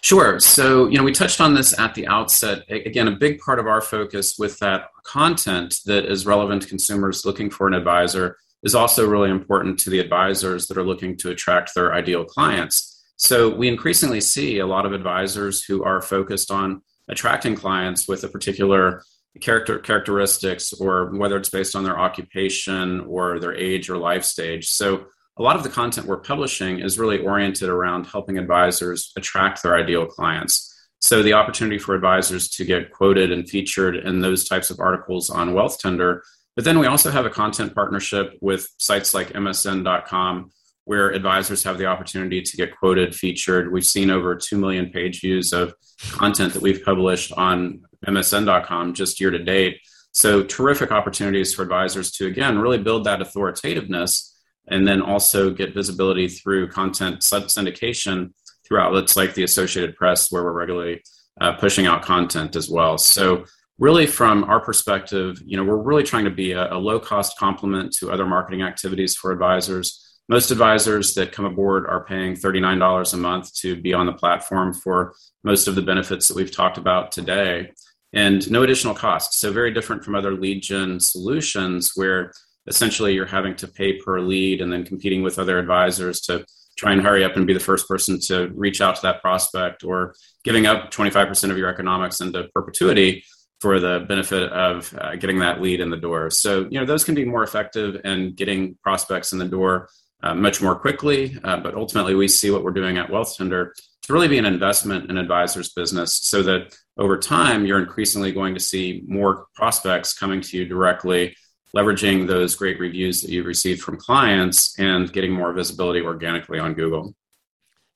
Sure. 0.00 0.38
So, 0.38 0.86
you 0.86 0.96
know, 0.96 1.04
we 1.04 1.12
touched 1.12 1.40
on 1.40 1.54
this 1.54 1.78
at 1.78 1.94
the 1.94 2.06
outset. 2.06 2.62
Again, 2.68 3.08
a 3.08 3.16
big 3.16 3.40
part 3.40 3.58
of 3.58 3.66
our 3.66 3.80
focus 3.80 4.36
with 4.38 4.58
that 4.60 4.88
content 5.04 5.78
that 5.86 6.06
is 6.06 6.24
relevant 6.24 6.62
to 6.62 6.68
consumers 6.68 7.24
looking 7.24 7.50
for 7.50 7.66
an 7.66 7.74
advisor 7.74 8.36
is 8.62 8.74
also 8.74 9.06
really 9.06 9.30
important 9.30 9.78
to 9.80 9.90
the 9.90 9.98
advisors 9.98 10.66
that 10.66 10.78
are 10.78 10.86
looking 10.86 11.16
to 11.18 11.30
attract 11.30 11.74
their 11.74 11.92
ideal 11.92 12.24
clients. 12.24 13.04
So, 13.16 13.54
we 13.54 13.68
increasingly 13.68 14.20
see 14.20 14.58
a 14.58 14.66
lot 14.66 14.86
of 14.86 14.92
advisors 14.92 15.64
who 15.64 15.84
are 15.84 16.00
focused 16.00 16.50
on 16.50 16.82
attracting 17.08 17.54
clients 17.54 18.08
with 18.08 18.24
a 18.24 18.28
particular 18.28 19.02
character 19.40 19.78
characteristics 19.78 20.72
or 20.72 21.14
whether 21.16 21.36
it's 21.36 21.50
based 21.50 21.76
on 21.76 21.84
their 21.84 21.98
occupation 21.98 23.00
or 23.00 23.38
their 23.38 23.54
age 23.54 23.90
or 23.90 23.98
life 23.98 24.24
stage. 24.24 24.68
So 24.68 25.06
a 25.38 25.42
lot 25.42 25.56
of 25.56 25.62
the 25.62 25.68
content 25.68 26.06
we're 26.06 26.16
publishing 26.16 26.80
is 26.80 26.98
really 26.98 27.18
oriented 27.18 27.68
around 27.68 28.06
helping 28.06 28.38
advisors 28.38 29.12
attract 29.16 29.62
their 29.62 29.76
ideal 29.76 30.06
clients. 30.06 30.72
So 31.00 31.22
the 31.22 31.34
opportunity 31.34 31.78
for 31.78 31.94
advisors 31.94 32.48
to 32.50 32.64
get 32.64 32.90
quoted 32.90 33.30
and 33.30 33.48
featured 33.48 33.96
in 33.96 34.20
those 34.20 34.48
types 34.48 34.70
of 34.70 34.80
articles 34.80 35.28
on 35.28 35.50
Wealthtender. 35.50 36.20
But 36.54 36.64
then 36.64 36.78
we 36.78 36.86
also 36.86 37.10
have 37.10 37.26
a 37.26 37.30
content 37.30 37.74
partnership 37.74 38.38
with 38.40 38.66
sites 38.78 39.12
like 39.12 39.34
MSN.com 39.34 40.50
where 40.84 41.12
advisors 41.12 41.64
have 41.64 41.78
the 41.78 41.86
opportunity 41.86 42.40
to 42.40 42.56
get 42.56 42.74
quoted, 42.76 43.14
featured. 43.14 43.72
We've 43.72 43.84
seen 43.84 44.08
over 44.08 44.36
2 44.36 44.56
million 44.56 44.88
page 44.90 45.20
views 45.20 45.52
of 45.52 45.74
content 46.12 46.54
that 46.54 46.62
we've 46.62 46.82
published 46.82 47.32
on 47.32 47.82
MSN.com 48.06 48.94
just 48.94 49.20
year 49.20 49.30
to 49.30 49.38
date. 49.42 49.78
So, 50.12 50.42
terrific 50.42 50.92
opportunities 50.92 51.52
for 51.52 51.62
advisors 51.62 52.12
to, 52.12 52.26
again, 52.26 52.58
really 52.58 52.78
build 52.78 53.04
that 53.04 53.20
authoritativeness 53.20 54.35
and 54.68 54.86
then 54.86 55.02
also 55.02 55.50
get 55.50 55.74
visibility 55.74 56.28
through 56.28 56.68
content 56.68 57.20
syndication 57.20 58.32
through 58.66 58.80
outlets 58.80 59.16
like 59.16 59.34
the 59.34 59.44
Associated 59.44 59.96
Press, 59.96 60.32
where 60.32 60.42
we're 60.42 60.52
regularly 60.52 61.02
uh, 61.40 61.52
pushing 61.52 61.86
out 61.86 62.02
content 62.02 62.56
as 62.56 62.68
well. 62.68 62.98
So, 62.98 63.44
really, 63.78 64.06
from 64.06 64.44
our 64.44 64.60
perspective, 64.60 65.40
you 65.44 65.56
know, 65.56 65.64
we're 65.64 65.76
really 65.82 66.02
trying 66.02 66.24
to 66.24 66.30
be 66.30 66.52
a, 66.52 66.72
a 66.74 66.78
low 66.78 66.98
cost 66.98 67.38
complement 67.38 67.92
to 67.98 68.10
other 68.10 68.26
marketing 68.26 68.62
activities 68.62 69.14
for 69.14 69.30
advisors 69.30 70.02
most 70.28 70.50
advisors 70.50 71.14
that 71.14 71.32
come 71.32 71.44
aboard 71.44 71.86
are 71.86 72.04
paying 72.04 72.34
$39 72.34 73.14
a 73.14 73.16
month 73.16 73.54
to 73.54 73.80
be 73.80 73.94
on 73.94 74.06
the 74.06 74.12
platform 74.12 74.74
for 74.74 75.14
most 75.44 75.68
of 75.68 75.76
the 75.76 75.82
benefits 75.82 76.26
that 76.26 76.36
we've 76.36 76.50
talked 76.50 76.78
about 76.78 77.12
today 77.12 77.70
and 78.12 78.50
no 78.50 78.62
additional 78.62 78.94
cost. 78.94 79.34
So, 79.34 79.52
very 79.52 79.72
different 79.72 80.04
from 80.04 80.14
other 80.14 80.32
lead 80.32 80.62
gen 80.62 80.98
solutions 80.98 81.92
where 81.94 82.32
essentially 82.66 83.14
you're 83.14 83.26
having 83.26 83.54
to 83.56 83.68
pay 83.68 83.94
per 83.94 84.20
lead 84.20 84.60
and 84.60 84.72
then 84.72 84.84
competing 84.84 85.22
with 85.22 85.38
other 85.38 85.58
advisors 85.58 86.20
to 86.22 86.44
try 86.76 86.92
and 86.92 87.02
hurry 87.02 87.24
up 87.24 87.36
and 87.36 87.46
be 87.46 87.54
the 87.54 87.60
first 87.60 87.88
person 87.88 88.20
to 88.20 88.48
reach 88.54 88.80
out 88.80 88.96
to 88.96 89.02
that 89.02 89.22
prospect 89.22 89.82
or 89.82 90.14
giving 90.44 90.66
up 90.66 90.90
25% 90.90 91.50
of 91.50 91.56
your 91.56 91.68
economics 91.68 92.20
into 92.20 92.48
perpetuity 92.54 93.24
for 93.60 93.80
the 93.80 94.04
benefit 94.06 94.52
of 94.52 94.94
uh, 95.00 95.16
getting 95.16 95.38
that 95.38 95.62
lead 95.62 95.80
in 95.80 95.88
the 95.88 95.96
door. 95.96 96.30
So, 96.30 96.66
you 96.70 96.78
know, 96.78 96.84
those 96.84 97.04
can 97.04 97.14
be 97.14 97.24
more 97.24 97.42
effective 97.42 98.00
in 98.04 98.34
getting 98.34 98.76
prospects 98.82 99.32
in 99.32 99.38
the 99.38 99.46
door 99.46 99.88
uh, 100.22 100.34
much 100.34 100.60
more 100.60 100.74
quickly. 100.74 101.38
Uh, 101.42 101.58
but 101.58 101.74
ultimately, 101.74 102.14
we 102.14 102.28
see 102.28 102.50
what 102.50 102.62
we're 102.62 102.70
doing 102.70 102.98
at 102.98 103.08
Wealthtender 103.08 103.70
to 104.02 104.12
really 104.12 104.28
be 104.28 104.38
an 104.38 104.44
investment 104.44 105.10
in 105.10 105.16
advisors' 105.16 105.72
business 105.72 106.20
so 106.22 106.42
that 106.42 106.76
over 106.98 107.18
time, 107.18 107.66
you're 107.66 107.78
increasingly 107.78 108.32
going 108.32 108.54
to 108.54 108.60
see 108.60 109.02
more 109.06 109.46
prospects 109.54 110.14
coming 110.14 110.40
to 110.40 110.56
you 110.56 110.64
directly, 110.64 111.34
leveraging 111.74 112.26
those 112.26 112.54
great 112.54 112.78
reviews 112.78 113.22
that 113.22 113.30
you've 113.30 113.46
received 113.46 113.82
from 113.82 113.96
clients 113.96 114.78
and 114.78 115.12
getting 115.12 115.32
more 115.32 115.52
visibility 115.52 116.00
organically 116.00 116.58
on 116.58 116.74
Google. 116.74 117.14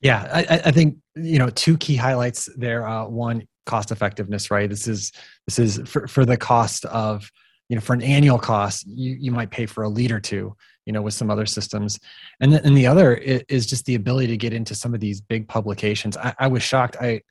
Yeah, 0.01 0.27
I, 0.33 0.61
I 0.65 0.71
think 0.71 0.97
you 1.15 1.37
know 1.37 1.49
two 1.49 1.77
key 1.77 1.95
highlights 1.95 2.49
there. 2.57 2.87
Uh, 2.87 3.05
one, 3.05 3.47
cost 3.65 3.91
effectiveness. 3.91 4.49
Right. 4.49 4.69
This 4.69 4.87
is 4.87 5.11
this 5.45 5.59
is 5.59 5.81
for, 5.85 6.07
for 6.07 6.25
the 6.25 6.37
cost 6.37 6.85
of 6.85 7.31
you 7.71 7.75
know 7.75 7.81
for 7.81 7.93
an 7.93 8.01
annual 8.01 8.37
cost 8.37 8.85
you, 8.87 9.15
you 9.19 9.31
might 9.31 9.49
pay 9.49 9.65
for 9.65 9.83
a 9.83 9.89
lead 9.89 10.11
or 10.11 10.19
two 10.19 10.55
you 10.85 10.91
know 10.91 11.01
with 11.01 11.13
some 11.13 11.31
other 11.31 11.45
systems 11.45 11.97
and 12.41 12.51
then 12.51 12.65
and 12.65 12.75
the 12.75 12.85
other 12.85 13.15
is 13.15 13.65
just 13.65 13.85
the 13.85 13.95
ability 13.95 14.27
to 14.27 14.35
get 14.35 14.51
into 14.51 14.75
some 14.75 14.93
of 14.93 14.99
these 14.99 15.21
big 15.21 15.47
publications 15.47 16.17
I, 16.17 16.35
I 16.37 16.47
was 16.47 16.61
shocked 16.63 16.97
i 16.99 17.21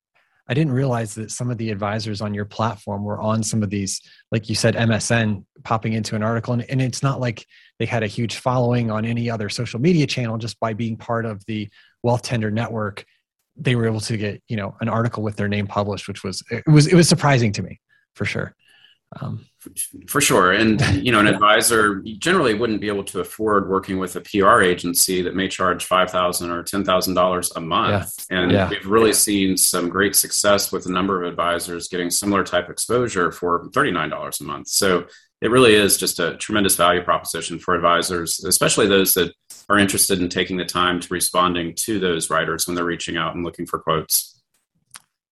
i 0.50 0.54
didn't 0.54 0.72
realize 0.72 1.14
that 1.14 1.30
some 1.30 1.50
of 1.50 1.56
the 1.56 1.70
advisors 1.70 2.20
on 2.20 2.34
your 2.34 2.44
platform 2.44 3.04
were 3.04 3.20
on 3.20 3.42
some 3.42 3.62
of 3.62 3.70
these 3.70 4.00
like 4.30 4.48
you 4.50 4.54
said 4.54 4.74
msn 4.74 5.44
popping 5.64 5.92
into 5.92 6.16
an 6.16 6.22
article. 6.22 6.54
And, 6.54 6.64
and 6.68 6.80
it's 6.80 7.02
not 7.02 7.20
like 7.20 7.46
they 7.78 7.86
had 7.86 8.02
a 8.02 8.06
huge 8.06 8.36
following 8.36 8.90
on 8.90 9.04
any 9.04 9.30
other 9.30 9.48
social 9.48 9.80
media 9.80 10.06
channel 10.06 10.38
just 10.38 10.58
by 10.60 10.72
being 10.74 10.96
part 10.96 11.26
of 11.26 11.44
the 11.46 11.68
wealthtender 12.04 12.52
network 12.52 13.04
they 13.56 13.74
were 13.74 13.86
able 13.86 14.00
to 14.00 14.16
get 14.16 14.42
you 14.48 14.56
know 14.56 14.74
an 14.80 14.88
article 14.88 15.22
with 15.22 15.36
their 15.36 15.48
name 15.48 15.66
published 15.66 16.08
which 16.08 16.24
was 16.24 16.42
it 16.50 16.66
was 16.66 16.86
it 16.86 16.94
was 16.94 17.08
surprising 17.08 17.52
to 17.52 17.62
me 17.62 17.78
for 18.14 18.24
sure 18.24 18.54
um, 19.20 19.44
for 20.06 20.20
sure. 20.20 20.52
And, 20.52 20.80
you 21.04 21.10
know, 21.10 21.18
an 21.18 21.26
advisor 21.26 22.00
generally 22.18 22.54
wouldn't 22.54 22.80
be 22.80 22.88
able 22.88 23.04
to 23.04 23.20
afford 23.20 23.68
working 23.68 23.98
with 23.98 24.14
a 24.16 24.20
PR 24.20 24.60
agency 24.60 25.20
that 25.22 25.34
may 25.34 25.48
charge 25.48 25.84
5,000 25.84 26.50
or 26.50 26.62
$10,000 26.62 27.56
a 27.56 27.60
month. 27.60 28.26
Yeah. 28.30 28.38
And 28.40 28.52
yeah. 28.52 28.68
we've 28.68 28.86
really 28.86 29.12
seen 29.12 29.56
some 29.56 29.88
great 29.88 30.14
success 30.14 30.70
with 30.70 30.86
a 30.86 30.92
number 30.92 31.22
of 31.22 31.28
advisors 31.28 31.88
getting 31.88 32.10
similar 32.10 32.44
type 32.44 32.70
exposure 32.70 33.32
for 33.32 33.68
$39 33.70 34.40
a 34.40 34.44
month. 34.44 34.68
So 34.68 35.06
it 35.40 35.50
really 35.50 35.74
is 35.74 35.96
just 35.96 36.20
a 36.20 36.36
tremendous 36.36 36.76
value 36.76 37.02
proposition 37.02 37.58
for 37.58 37.74
advisors, 37.74 38.44
especially 38.44 38.86
those 38.86 39.14
that 39.14 39.32
are 39.68 39.78
interested 39.78 40.20
in 40.20 40.28
taking 40.28 40.56
the 40.56 40.64
time 40.64 41.00
to 41.00 41.08
responding 41.12 41.74
to 41.74 41.98
those 41.98 42.30
writers 42.30 42.66
when 42.66 42.76
they're 42.76 42.84
reaching 42.84 43.16
out 43.16 43.34
and 43.34 43.44
looking 43.44 43.66
for 43.66 43.78
quotes. 43.78 44.40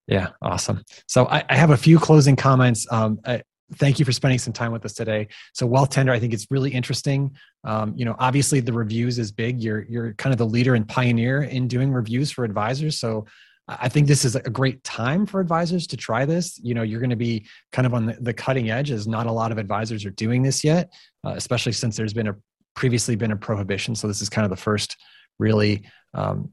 Yeah, 0.06 0.28
awesome. 0.40 0.84
So 1.06 1.26
I, 1.26 1.44
I, 1.50 1.56
have 1.56 1.70
a 1.70 1.76
few 1.76 1.98
closing 1.98 2.34
comments. 2.34 2.86
Um, 2.90 3.20
I, 3.26 3.42
thank 3.74 3.98
you 3.98 4.04
for 4.04 4.12
spending 4.12 4.38
some 4.38 4.52
time 4.52 4.72
with 4.72 4.84
us 4.84 4.94
today. 4.94 5.28
So 5.52 5.68
Wealthtender, 5.68 6.10
I 6.10 6.18
think 6.18 6.32
it's 6.32 6.46
really 6.50 6.70
interesting. 6.70 7.36
Um, 7.64 7.94
you 7.96 8.04
know, 8.04 8.16
obviously 8.18 8.60
the 8.60 8.72
reviews 8.72 9.18
is 9.18 9.32
big. 9.32 9.60
You're 9.60 9.82
you're 9.82 10.14
kind 10.14 10.32
of 10.32 10.38
the 10.38 10.46
leader 10.46 10.74
and 10.74 10.88
pioneer 10.88 11.42
in 11.42 11.68
doing 11.68 11.92
reviews 11.92 12.30
for 12.30 12.44
advisors. 12.44 12.98
So 12.98 13.26
I 13.68 13.90
think 13.90 14.06
this 14.06 14.24
is 14.24 14.34
a 14.34 14.40
great 14.40 14.82
time 14.82 15.26
for 15.26 15.40
advisors 15.40 15.86
to 15.88 15.96
try 15.96 16.24
this. 16.24 16.58
You 16.62 16.72
know, 16.74 16.82
you're 16.82 17.00
going 17.00 17.10
to 17.10 17.16
be 17.16 17.46
kind 17.70 17.86
of 17.86 17.92
on 17.92 18.06
the, 18.06 18.16
the 18.20 18.32
cutting 18.32 18.70
edge, 18.70 18.90
as 18.90 19.06
not 19.06 19.26
a 19.26 19.32
lot 19.32 19.52
of 19.52 19.58
advisors 19.58 20.06
are 20.06 20.10
doing 20.10 20.42
this 20.42 20.64
yet, 20.64 20.90
uh, 21.26 21.34
especially 21.36 21.72
since 21.72 21.94
there's 21.96 22.14
been 22.14 22.28
a 22.28 22.36
previously 22.74 23.14
been 23.16 23.32
a 23.32 23.36
prohibition. 23.36 23.94
So 23.94 24.08
this 24.08 24.22
is 24.22 24.30
kind 24.30 24.44
of 24.44 24.50
the 24.50 24.56
first 24.56 24.96
really 25.38 25.84
um, 26.14 26.52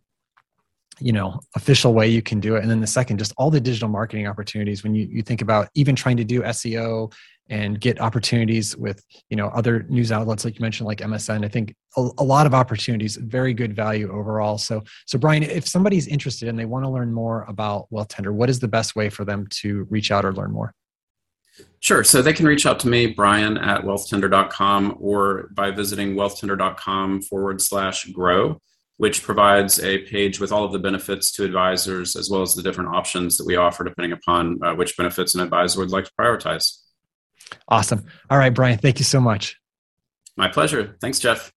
you 0.99 1.11
know 1.11 1.39
official 1.55 1.93
way 1.93 2.07
you 2.07 2.21
can 2.21 2.39
do 2.39 2.55
it. 2.55 2.61
And 2.61 2.71
then 2.71 2.81
the 2.81 2.87
second 2.87 3.17
just 3.17 3.33
all 3.37 3.49
the 3.49 3.61
digital 3.61 3.89
marketing 3.89 4.27
opportunities 4.27 4.83
when 4.83 4.95
you, 4.95 5.07
you 5.09 5.21
think 5.21 5.41
about 5.41 5.69
even 5.75 5.95
trying 5.95 6.17
to 6.17 6.23
do 6.23 6.41
seo 6.41 7.11
and 7.47 7.79
get 7.79 8.01
opportunities 8.01 8.75
with 8.75 9.03
you 9.29 9.37
know 9.37 9.47
other 9.49 9.83
news 9.83 10.11
outlets 10.11 10.43
like 10.43 10.55
you 10.55 10.63
mentioned 10.63 10.87
like 10.87 10.97
msn 10.97 11.45
i 11.45 11.47
think 11.47 11.75
a, 11.97 12.09
a, 12.17 12.23
lot 12.23 12.47
of 12.47 12.55
opportunities 12.55 13.17
very 13.17 13.53
good 13.53 13.75
value 13.75 14.11
overall. 14.11 14.57
So 14.57 14.83
so 15.05 15.17
brian 15.19 15.43
if 15.43 15.67
somebody's 15.67 16.07
interested 16.07 16.49
and 16.49 16.57
they 16.57 16.65
want 16.65 16.85
to 16.85 16.89
learn 16.89 17.13
more 17.13 17.43
about 17.47 17.87
wealthtender 17.91 18.33
what 18.33 18.49
is 18.49 18.59
the 18.59 18.67
best 18.67 18.95
way 18.95 19.09
for 19.09 19.25
them 19.25 19.47
to 19.61 19.85
reach 19.89 20.11
out 20.11 20.25
or 20.25 20.33
learn 20.33 20.51
more? 20.51 20.73
Sure. 21.79 22.03
So 22.03 22.21
they 22.21 22.33
can 22.33 22.45
reach 22.45 22.65
out 22.65 22.79
to 22.81 22.87
me, 22.87 23.07
Brian 23.07 23.57
at 23.57 23.83
wealthtender.com, 23.83 24.97
or 24.99 25.49
by 25.53 25.71
visiting 25.71 26.15
wealthtender.com 26.15 27.21
forward 27.21 27.61
slash 27.61 28.05
grow 28.05 28.59
which 28.97 29.23
provides 29.23 29.81
a 29.83 29.99
page 30.05 30.39
with 30.39 30.51
all 30.51 30.63
of 30.63 30.71
the 30.71 30.79
benefits 30.79 31.31
to 31.33 31.43
advisors 31.43 32.15
as 32.15 32.29
well 32.29 32.41
as 32.41 32.55
the 32.55 32.63
different 32.63 32.95
options 32.95 33.37
that 33.37 33.45
we 33.45 33.55
offer 33.55 33.83
depending 33.83 34.13
upon 34.13 34.59
uh, 34.63 34.73
which 34.73 34.95
benefits 34.95 35.35
an 35.35 35.41
advisor 35.41 35.79
would 35.79 35.91
like 35.91 36.05
to 36.05 36.11
prioritize. 36.19 36.79
Awesome. 37.67 38.05
All 38.29 38.37
right, 38.37 38.53
Brian, 38.53 38.77
thank 38.77 38.99
you 38.99 39.05
so 39.05 39.19
much. 39.19 39.59
My 40.37 40.47
pleasure. 40.47 40.97
Thanks, 41.01 41.19
Jeff. 41.19 41.51